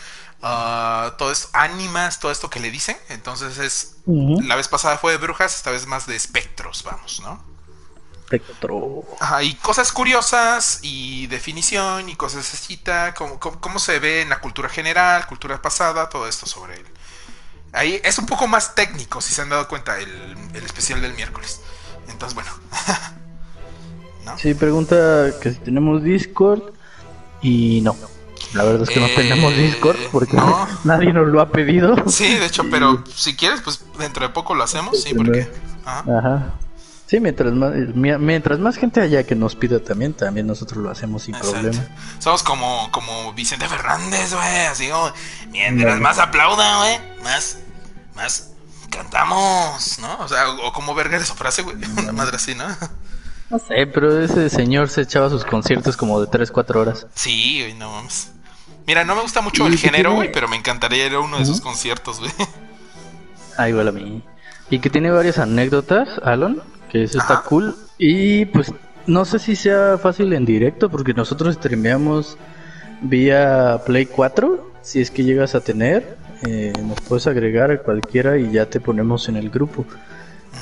[0.42, 2.96] uh, todo esto, ánimas, todo esto que le dicen.
[3.08, 7.40] Entonces es, la vez pasada fue de brujas, esta vez más de espectros, vamos, ¿no?
[8.24, 9.04] Espectro.
[9.20, 12.82] Ajá, y cosas curiosas y definición y cosas así,
[13.16, 16.86] cómo, cómo se ve en la cultura general, cultura pasada, todo esto sobre él.
[17.76, 21.60] Ahí es un poco más técnico, si se han dado cuenta, el, especial del miércoles.
[22.08, 22.50] Entonces, bueno.
[24.24, 24.38] ¿No?
[24.38, 26.62] Sí, pregunta que si tenemos Discord.
[27.42, 27.94] Y no.
[28.54, 30.38] La verdad es que no tenemos eh, Discord porque
[30.84, 31.96] nadie nos lo ha pedido.
[32.08, 35.46] Sí, de hecho, pero si quieres, pues dentro de poco lo hacemos, sí, porque.
[35.84, 36.54] Ajá.
[37.06, 41.22] Sí, mientras más, mientras más gente haya que nos pida también, también nosotros lo hacemos
[41.22, 41.86] sin problema.
[42.18, 44.88] Somos como, como Vicente Fernández, güey, así
[45.52, 47.58] mientras más aplauda, güey, más
[48.16, 48.52] más
[48.90, 50.18] cantamos, ¿no?
[50.18, 52.64] O sea, o, como verga esa frase, güey, una madre así, ¿no?
[53.50, 57.06] No sé, pero ese señor se echaba sus conciertos como de 3, 4 horas.
[57.14, 58.32] Sí, güey, no mames.
[58.86, 61.44] Mira, no me gusta mucho el género, güey, pero me encantaría ir a uno de
[61.44, 62.32] sus conciertos, güey.
[63.56, 64.22] Ah, igual a mí.
[64.70, 67.76] Y que tiene varias anécdotas, Alon, que eso está cool.
[67.98, 68.72] Y pues
[69.06, 72.36] no sé si sea fácil en directo, porque nosotros streameamos
[73.00, 74.72] vía Play 4.
[74.82, 78.80] Si es que llegas a tener, eh, nos puedes agregar a cualquiera y ya te
[78.80, 79.86] ponemos en el grupo.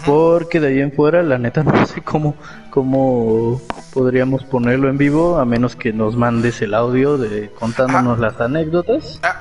[0.04, 2.36] Porque de ahí en fuera, la neta, no sé cómo,
[2.70, 3.60] cómo
[3.92, 9.20] podríamos ponerlo en vivo, a menos que nos mandes el audio de contándonos las anécdotas.
[9.22, 9.40] Ah,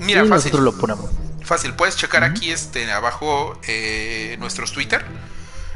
[0.00, 0.52] mira, fácil.
[0.52, 1.10] Nosotros lo ponemos.
[1.42, 5.04] Fácil, puedes checar aquí este abajo eh, nuestros Twitter.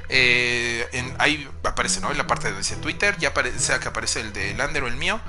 [0.09, 2.11] Eh, en, ahí aparece, ¿no?
[2.11, 4.97] En la parte de ese Twitter, ya sea que aparece el de Lander o el
[4.97, 5.21] mío.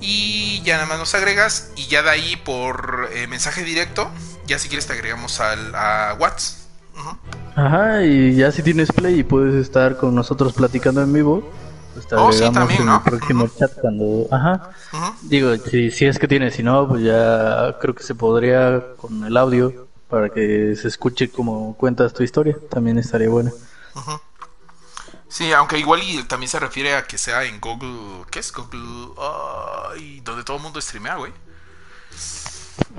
[0.00, 1.70] Y ya nada más nos agregas.
[1.76, 4.10] Y ya de ahí por eh, mensaje directo,
[4.46, 6.66] ya si quieres te agregamos al, a WhatsApp.
[7.54, 11.50] Ajá, y ya si tienes play y puedes estar con nosotros platicando en vivo,
[11.94, 14.28] pues te oh, agregamos en el próximo chat cuando...
[14.30, 14.70] Ajá.
[15.22, 19.24] Digo, si, si es que tienes, si no, pues ya creo que se podría con
[19.24, 22.56] el audio para que se escuche como cuentas tu historia.
[22.70, 23.52] También estaría bueno.
[25.28, 28.24] Sí, aunque igual y también se refiere a que sea en Google.
[28.30, 29.12] ¿Qué es Google?
[29.92, 31.32] Ay, donde todo el mundo streamea, güey.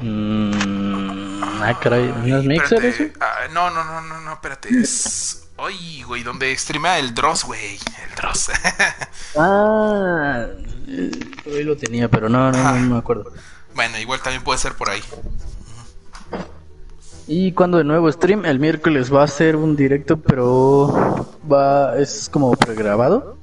[0.01, 3.03] Mm, ah, caray, ¿no es Mixer eso?
[3.19, 4.69] Ah, no, no, no, no, no, espérate.
[4.69, 5.47] Es.
[5.57, 7.75] Ay, güey, donde streamea el Dross, güey.
[7.75, 8.51] El Dross.
[9.37, 10.45] ah,
[11.45, 13.31] hoy lo tenía, pero no, no, no me acuerdo.
[13.73, 15.01] Bueno, igual también puede ser por ahí.
[17.27, 22.29] Y cuando de nuevo stream, el miércoles va a ser un directo, pero va es
[22.29, 23.37] como pregrabado.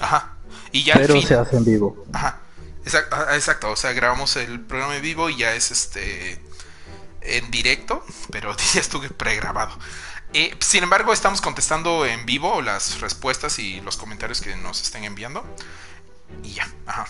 [0.00, 0.36] Ajá.
[0.72, 2.04] Y ya pero se hace en vivo.
[2.12, 2.40] Ajá.
[2.84, 6.40] Exacto, o sea, grabamos el programa en vivo y ya es este
[7.20, 9.72] en directo, pero ya estuve pregrabado.
[10.32, 15.04] Eh, sin embargo, estamos contestando en vivo las respuestas y los comentarios que nos estén
[15.04, 15.44] enviando.
[16.42, 17.06] Y ya, ajá.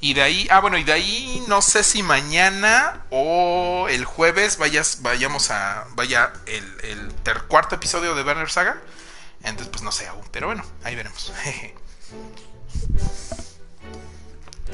[0.00, 4.56] Y de ahí, ah, bueno, y de ahí no sé si mañana o el jueves
[4.58, 8.80] vayas, vayamos a, vaya el, el cuarto episodio de Werner Saga.
[9.42, 11.32] Entonces, pues no sé aún, pero bueno, ahí veremos.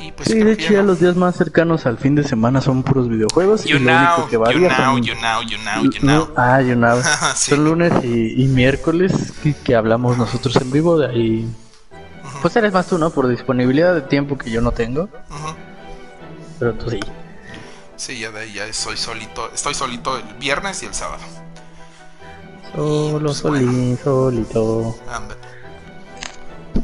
[0.00, 2.82] y pues sí, de hecho ya los días más cercanos al fin de semana son
[2.82, 3.64] puros videojuegos.
[3.64, 7.00] You y know, que you, know you know, you know, you know, Ah, you know.
[7.34, 9.32] Son lunes y, miércoles
[9.64, 11.48] que, hablamos nosotros en vivo, de ahí
[12.40, 13.10] pues eres más tú, ¿no?
[13.10, 15.08] Por disponibilidad de tiempo que yo no tengo.
[16.58, 17.00] Pero tú sí.
[17.96, 19.50] Sí, ya de ahí ya soy solito.
[19.52, 21.22] Estoy solito el viernes y el sábado.
[22.74, 24.98] Solo, pues, solito, solito.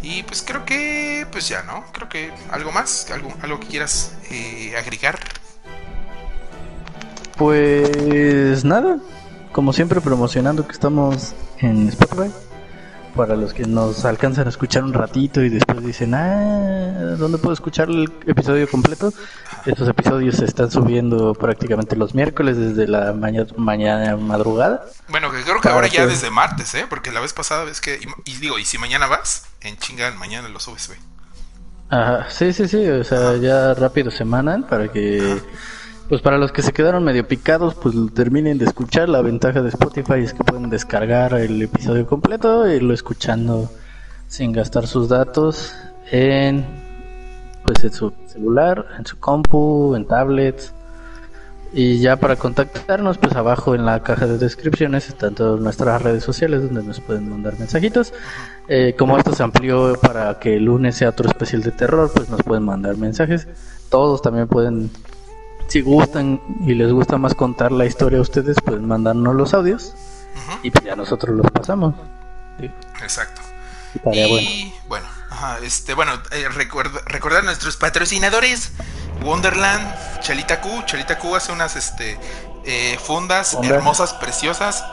[0.03, 1.85] Y pues creo que, pues ya, ¿no?
[1.93, 5.19] Creo que algo más, algo, algo que quieras eh, agregar.
[7.37, 8.99] Pues nada,
[9.53, 12.31] como siempre promocionando que estamos en Spotify
[13.15, 17.53] para los que nos alcanzan a escuchar un ratito y después dicen, ah, ¿dónde puedo
[17.53, 19.13] escuchar el episodio completo?
[19.67, 24.87] Estos episodios se están subiendo prácticamente los miércoles desde la mañana, mañana madrugada.
[25.09, 26.87] Bueno, que creo que ahora ya desde martes, ¿eh?
[26.89, 30.49] Porque la vez pasada ves que, y, digo, y si mañana vas, en chinga mañana
[30.49, 30.99] lo subes, güey.
[31.91, 35.41] Ajá, sí, sí, sí, o sea, ya rápido semanan para que...
[36.11, 39.09] Pues para los que se quedaron medio picados, pues terminen de escuchar.
[39.09, 43.71] La ventaja de Spotify es que pueden descargar el episodio completo y lo escuchando
[44.27, 45.73] sin gastar sus datos
[46.11, 46.67] en
[47.65, 50.75] pues en su celular, en su compu, en tablets.
[51.73, 56.25] Y ya para contactarnos, pues abajo en la caja de descripciones están todas nuestras redes
[56.25, 58.13] sociales donde nos pueden mandar mensajitos.
[58.67, 62.29] Eh, como esto se amplió para que el lunes sea otro especial de terror, pues
[62.29, 63.47] nos pueden mandar mensajes.
[63.91, 64.91] Todos también pueden
[65.71, 69.95] si gustan y les gusta más contar la historia a ustedes, pueden mandarnos los audios
[70.65, 71.95] y pues ya nosotros los pasamos.
[73.01, 73.41] Exacto.
[74.13, 75.07] Y bueno,
[75.63, 78.73] este, bueno, eh, recordar nuestros patrocinadores,
[79.23, 82.19] Wonderland, Chalita Q, Chalita Q hace unas este
[82.65, 84.85] eh, fundas hermosas, preciosas,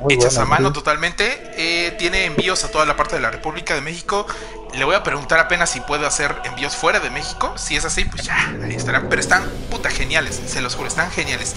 [0.00, 1.52] em, hechas a mano totalmente.
[1.56, 4.26] Eh, tiene envíos a toda la parte de la República de México
[4.74, 7.52] le voy a preguntar apenas si puedo hacer envíos fuera de México.
[7.56, 9.08] Si es así, pues ya, ahí estarán.
[9.08, 11.54] Pero están puta geniales, se los juro, están geniales.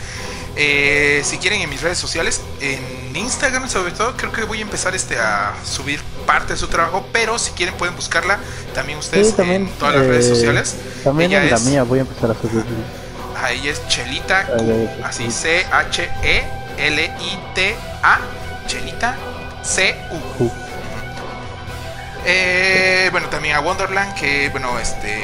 [0.55, 4.61] Eh, si quieren en mis redes sociales, en Instagram sobre todo, creo que voy a
[4.61, 7.05] empezar este a subir parte de su trabajo.
[7.11, 8.39] Pero si quieren pueden buscarla
[8.73, 10.75] también ustedes en todas las redes eh, sociales.
[11.03, 12.63] También en la mía voy a empezar a subir.
[13.43, 14.47] Ahí es Chelita
[15.03, 15.31] así
[16.77, 18.19] C-H-E-L-I-T-A,
[18.67, 19.15] Chelita
[19.63, 20.51] C-U.
[22.25, 25.21] Eh, bueno, también a Wonderland, que bueno, este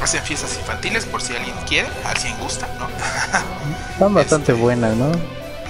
[0.00, 2.88] hacen fiestas infantiles por si alguien quiere, alguien gusta, ¿no?
[3.92, 5.12] Están bastante este, buenas, ¿no?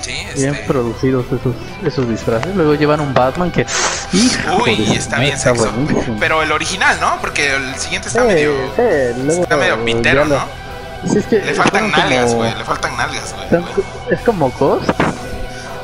[0.00, 1.54] Sí, Bien este producidos esos,
[1.84, 2.56] esos disfraces.
[2.56, 3.64] Luego llevan un Batman que.
[4.64, 5.70] Uy, está bien sexo.
[6.18, 7.20] Pero el original, ¿no?
[7.20, 8.52] Porque el siguiente está medio.
[9.28, 10.61] está medio pintero, ¿no?
[11.04, 12.54] Es que le faltan nalgas, güey.
[12.56, 13.64] Le faltan nalgas, güey.
[14.10, 14.88] Es como Ghost.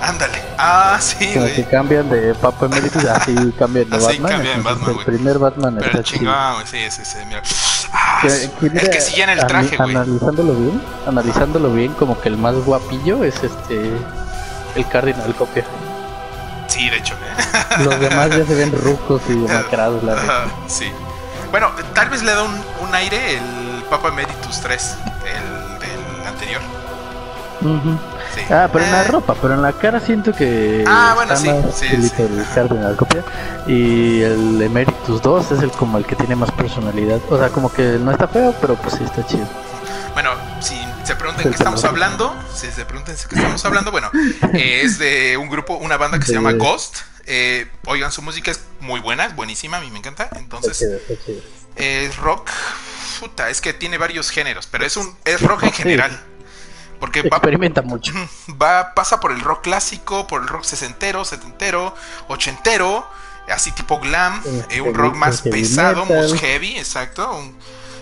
[0.01, 0.39] Ándale.
[0.57, 1.55] Ah, sí, güey.
[1.55, 4.31] que cambian de Papa Emeritus, así cambian de así Batman.
[4.33, 6.66] cambian Batman, El primer Batman Pero está chingón, güey.
[6.66, 7.19] Sí, sí, sí.
[7.27, 7.43] Mira.
[7.93, 9.91] Ah, es que sí en el traje, güey.
[9.97, 13.91] Analizándolo bien, analizándolo bien, como que el más guapillo es este.
[14.77, 15.64] El Cardinal Copia.
[16.69, 17.14] Sí, de hecho.
[17.14, 17.83] ¿eh?
[17.83, 20.45] Los demás ya se ven rucos y demacrados, la verdad.
[20.69, 20.93] sí.
[21.51, 22.53] Bueno, tal vez le da un,
[22.87, 24.95] un aire el Papa Emeritus 3,
[25.29, 26.62] el del anterior.
[28.51, 29.09] Ah, pero en la eh.
[29.09, 30.85] ropa, pero en la cara siento que.
[30.87, 31.87] Ah, bueno, sí, sí,
[32.22, 33.24] El Cardinal Copia.
[33.66, 37.20] Y el Emeritus 2 es el como el que tiene más personalidad.
[37.29, 39.47] O sea, como que no está feo, pero pues sí está chido.
[40.14, 44.11] Bueno, si se preguntan qué estamos hablando, si se preguntan qué estamos hablando, bueno,
[44.55, 46.99] es de un grupo, una banda que se llama Ghost.
[47.31, 50.31] Eh, oigan, su música es muy buena, es buenísima, a mí me encanta.
[50.37, 50.83] Entonces,
[51.79, 52.51] es rock.
[53.20, 56.24] Puta, es que tiene varios géneros, pero es un es rock en general.
[57.01, 58.12] Porque va, experimenta mucho.
[58.61, 61.95] Va, pasa por el rock clásico, por el rock sesentero, setentero,
[62.29, 63.09] ochentero,
[63.49, 67.41] así tipo glam, eh, un rock más pesado, más heavy, exacto.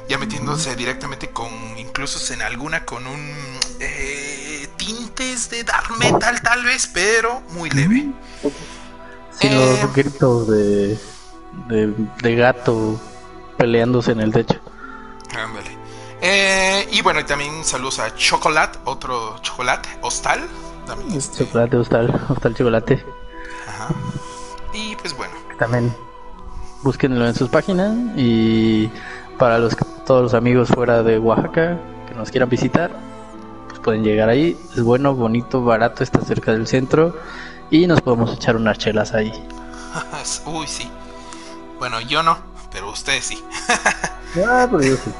[0.08, 3.34] ya metiéndose directamente con, incluso en alguna con un
[3.80, 8.06] eh, tintes de dark metal tal vez, pero muy leve.
[9.40, 10.98] Sí, los eh, gritos de,
[11.68, 13.00] de, de gato
[13.56, 14.60] peleándose en el techo.
[15.30, 15.76] Ándale.
[16.20, 20.40] Eh, y bueno, también saludos a Chocolate, otro chocolate, Hostal.
[20.86, 21.44] También este...
[21.44, 23.04] Chocolate, Hostal, Hostal Chocolate.
[23.68, 23.88] Ajá.
[24.72, 25.34] Y pues bueno.
[25.58, 25.94] También
[26.82, 27.94] búsquenlo en sus páginas.
[28.16, 28.90] Y
[29.38, 29.76] para los
[30.06, 32.92] todos los amigos fuera de Oaxaca que nos quieran visitar,
[33.68, 34.56] pues pueden llegar ahí.
[34.74, 37.16] Es bueno, bonito, barato, está cerca del centro.
[37.70, 39.32] Y nos podemos echar unas chelas ahí.
[40.46, 40.88] Uy, sí.
[41.78, 42.38] Bueno, yo no,
[42.76, 43.42] pero ustedes sí.
[44.46, 45.10] ah, pero yo sí.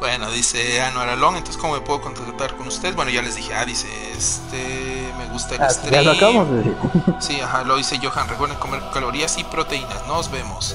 [0.00, 2.96] Bueno, dice Anuar Alon, entonces ¿cómo me puedo contactar con ustedes?
[2.96, 3.86] Bueno, ya les dije, ah, dice,
[4.16, 5.94] este, me gusta el ah, stream.
[5.94, 6.76] Ya lo acabamos de decir.
[7.20, 10.74] Sí, ajá, lo dice Johan, recuerden comer calorías y proteínas, nos vemos.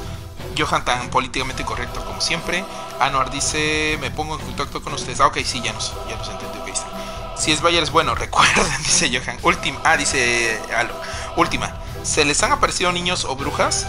[0.58, 2.64] Johan tan políticamente correcto como siempre.
[3.02, 5.20] Anuar dice, me pongo en contacto con ustedes.
[5.20, 6.88] Ah, ok, sí, ya nos, ya nos entendí, ok, está.
[7.36, 9.38] Si es Bayer es bueno, recuerden, dice Johan.
[9.42, 10.94] Última, ah, dice Alo,
[11.36, 11.74] última.
[12.04, 13.88] ¿Se les han aparecido niños o brujas?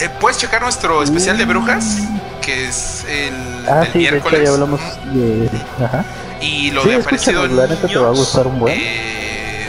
[0.00, 1.98] Eh, ¿Puedes checar nuestro especial de brujas?
[2.42, 4.42] Que es el ah, sí, miércoles.
[4.44, 4.80] ya hablamos
[5.12, 5.48] de...
[5.84, 6.04] Ajá.
[6.40, 7.68] Y lo de aparecido niños...
[7.80, 8.74] te va a gustar un buen.
[8.76, 9.68] Eh,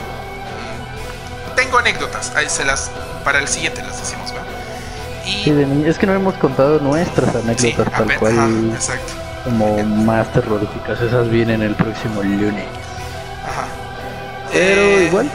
[1.55, 2.35] tengo anécdotas.
[2.35, 2.89] Ahí se las...
[3.23, 4.47] Para el siguiente las decimos, ¿verdad?
[5.27, 5.43] Y...
[5.43, 8.71] Sí, de es que no hemos contado nuestras anécdotas tal cual.
[8.73, 9.13] exacto.
[9.43, 10.99] Como más terroríficas.
[10.99, 12.65] Esas vienen el próximo lunes.
[13.45, 13.67] Ajá.
[14.51, 15.31] Pero eh, igual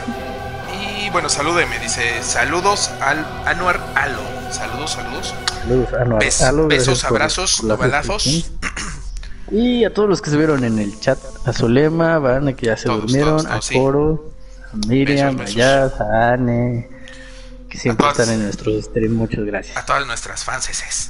[0.81, 4.21] y bueno, salúdeme, dice, saludos al Anuar Alo.
[4.51, 5.33] Saludos, saludos.
[5.61, 8.51] Saludos, Anuar Besos, abrazos, balazos.
[9.51, 12.75] Y a todos los que se vieron en el chat, a Solema, Van, que ya
[12.75, 14.33] se durmieron, a Coro,
[14.73, 16.89] a Miriam, a Yaz, a Anne,
[17.69, 19.77] que siempre están en nuestros streams, muchas gracias.
[19.77, 21.09] A todas nuestras fans es.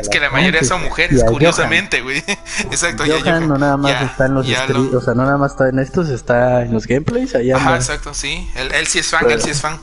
[0.00, 2.24] es que la mayoría son mujeres, curiosamente, güey.
[2.70, 5.52] Exacto, Johan ya no nada más está en los streams, o sea, no nada más
[5.52, 7.56] está en estos, está en los gameplays, allá.
[7.56, 8.48] Ajá, exacto, sí.
[8.56, 9.78] Él, él, sí es fan, él sí es fan.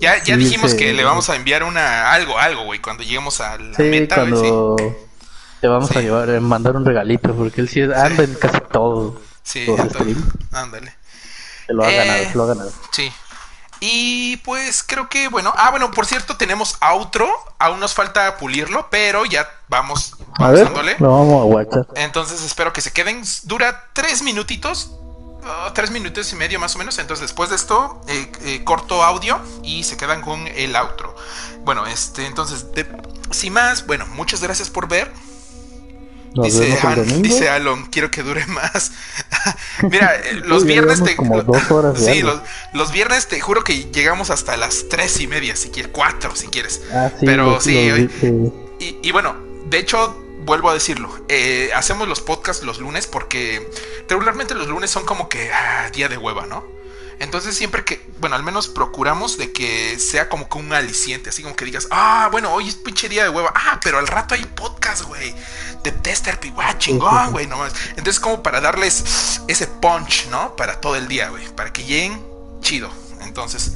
[0.00, 3.58] Ya, ya dijimos que le vamos a enviar una algo, algo, güey, cuando lleguemos a
[3.58, 4.76] la sí, meta, cuando...
[4.78, 4.84] sí.
[5.60, 9.18] Te vamos a llevar, a mandar un regalito, porque él sí anda en casi todo.
[9.42, 9.66] Sí,
[10.52, 10.92] ándale.
[11.66, 12.72] Se lo ha ganado, se lo ha ganado.
[12.92, 13.10] Sí,
[13.86, 17.28] y pues creo que, bueno, ah, bueno, por cierto, tenemos outro,
[17.58, 20.96] aún nos falta pulirlo, pero ya vamos, vamos dándole.
[20.98, 26.58] vamos a Entonces espero que se queden, dura tres minutitos, uh, tres minutos y medio
[26.58, 30.46] más o menos, entonces después de esto, eh, eh, corto audio y se quedan con
[30.46, 31.14] el outro.
[31.64, 32.64] Bueno, este, entonces,
[33.32, 35.12] sin más, bueno, muchas gracias por ver
[36.42, 36.76] dice,
[37.20, 38.92] dice Alon, quiero que dure más.
[39.82, 41.16] Mira, eh, los viernes te.
[41.96, 42.22] sí,
[42.72, 46.48] los, viernes te juro que llegamos hasta las tres y media, si quieres, cuatro si
[46.48, 46.82] quieres.
[46.92, 48.10] Ah, Pero sí,
[48.78, 53.66] y, bueno, de hecho, vuelvo a decirlo, eh, hacemos los podcasts los lunes porque
[54.08, 56.64] regularmente los lunes son como que ah, día de hueva, ¿no?
[57.20, 61.42] Entonces siempre que, bueno, al menos procuramos de que sea como que un aliciente, así
[61.42, 64.34] como que digas, ah, bueno, hoy es pinche día de hueva, ah, pero al rato
[64.34, 65.34] hay podcast, güey,
[65.82, 67.72] de Tester Piguá, chingón, güey, nomás.
[67.90, 70.56] Entonces como para darles ese punch, ¿no?
[70.56, 72.20] Para todo el día, güey, para que lleguen
[72.60, 72.90] chido.
[73.22, 73.72] Entonces,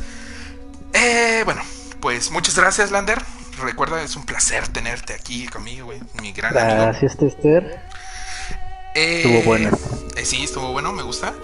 [0.93, 1.63] eh, bueno,
[2.01, 3.23] pues muchas gracias, Lander.
[3.61, 6.01] recuerda, es un placer tenerte aquí conmigo, güey.
[6.21, 7.81] Mi gran Gracias, Tester.
[8.95, 9.71] Eh, estuvo bueno.
[10.17, 11.35] Eh, sí, estuvo bueno, me gusta.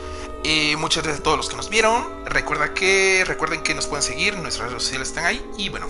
[0.44, 2.26] Eh, muchas gracias a todos los que nos vieron.
[2.26, 5.44] Recuerda que, recuerden que nos pueden seguir, nuestras redes sociales están ahí.
[5.56, 5.88] Y bueno,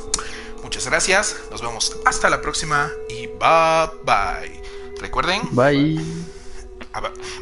[0.63, 1.37] muchas gracias.
[1.51, 4.63] Nos vemos hasta la próxima y bye bye.
[5.01, 5.43] Recuerden.
[5.51, 6.01] Bye.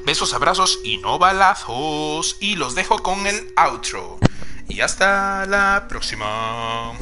[0.06, 2.38] Besos, abrazos y no balazos.
[2.40, 4.18] Y los dejo con el outro.
[4.68, 6.92] Y hasta la próxima.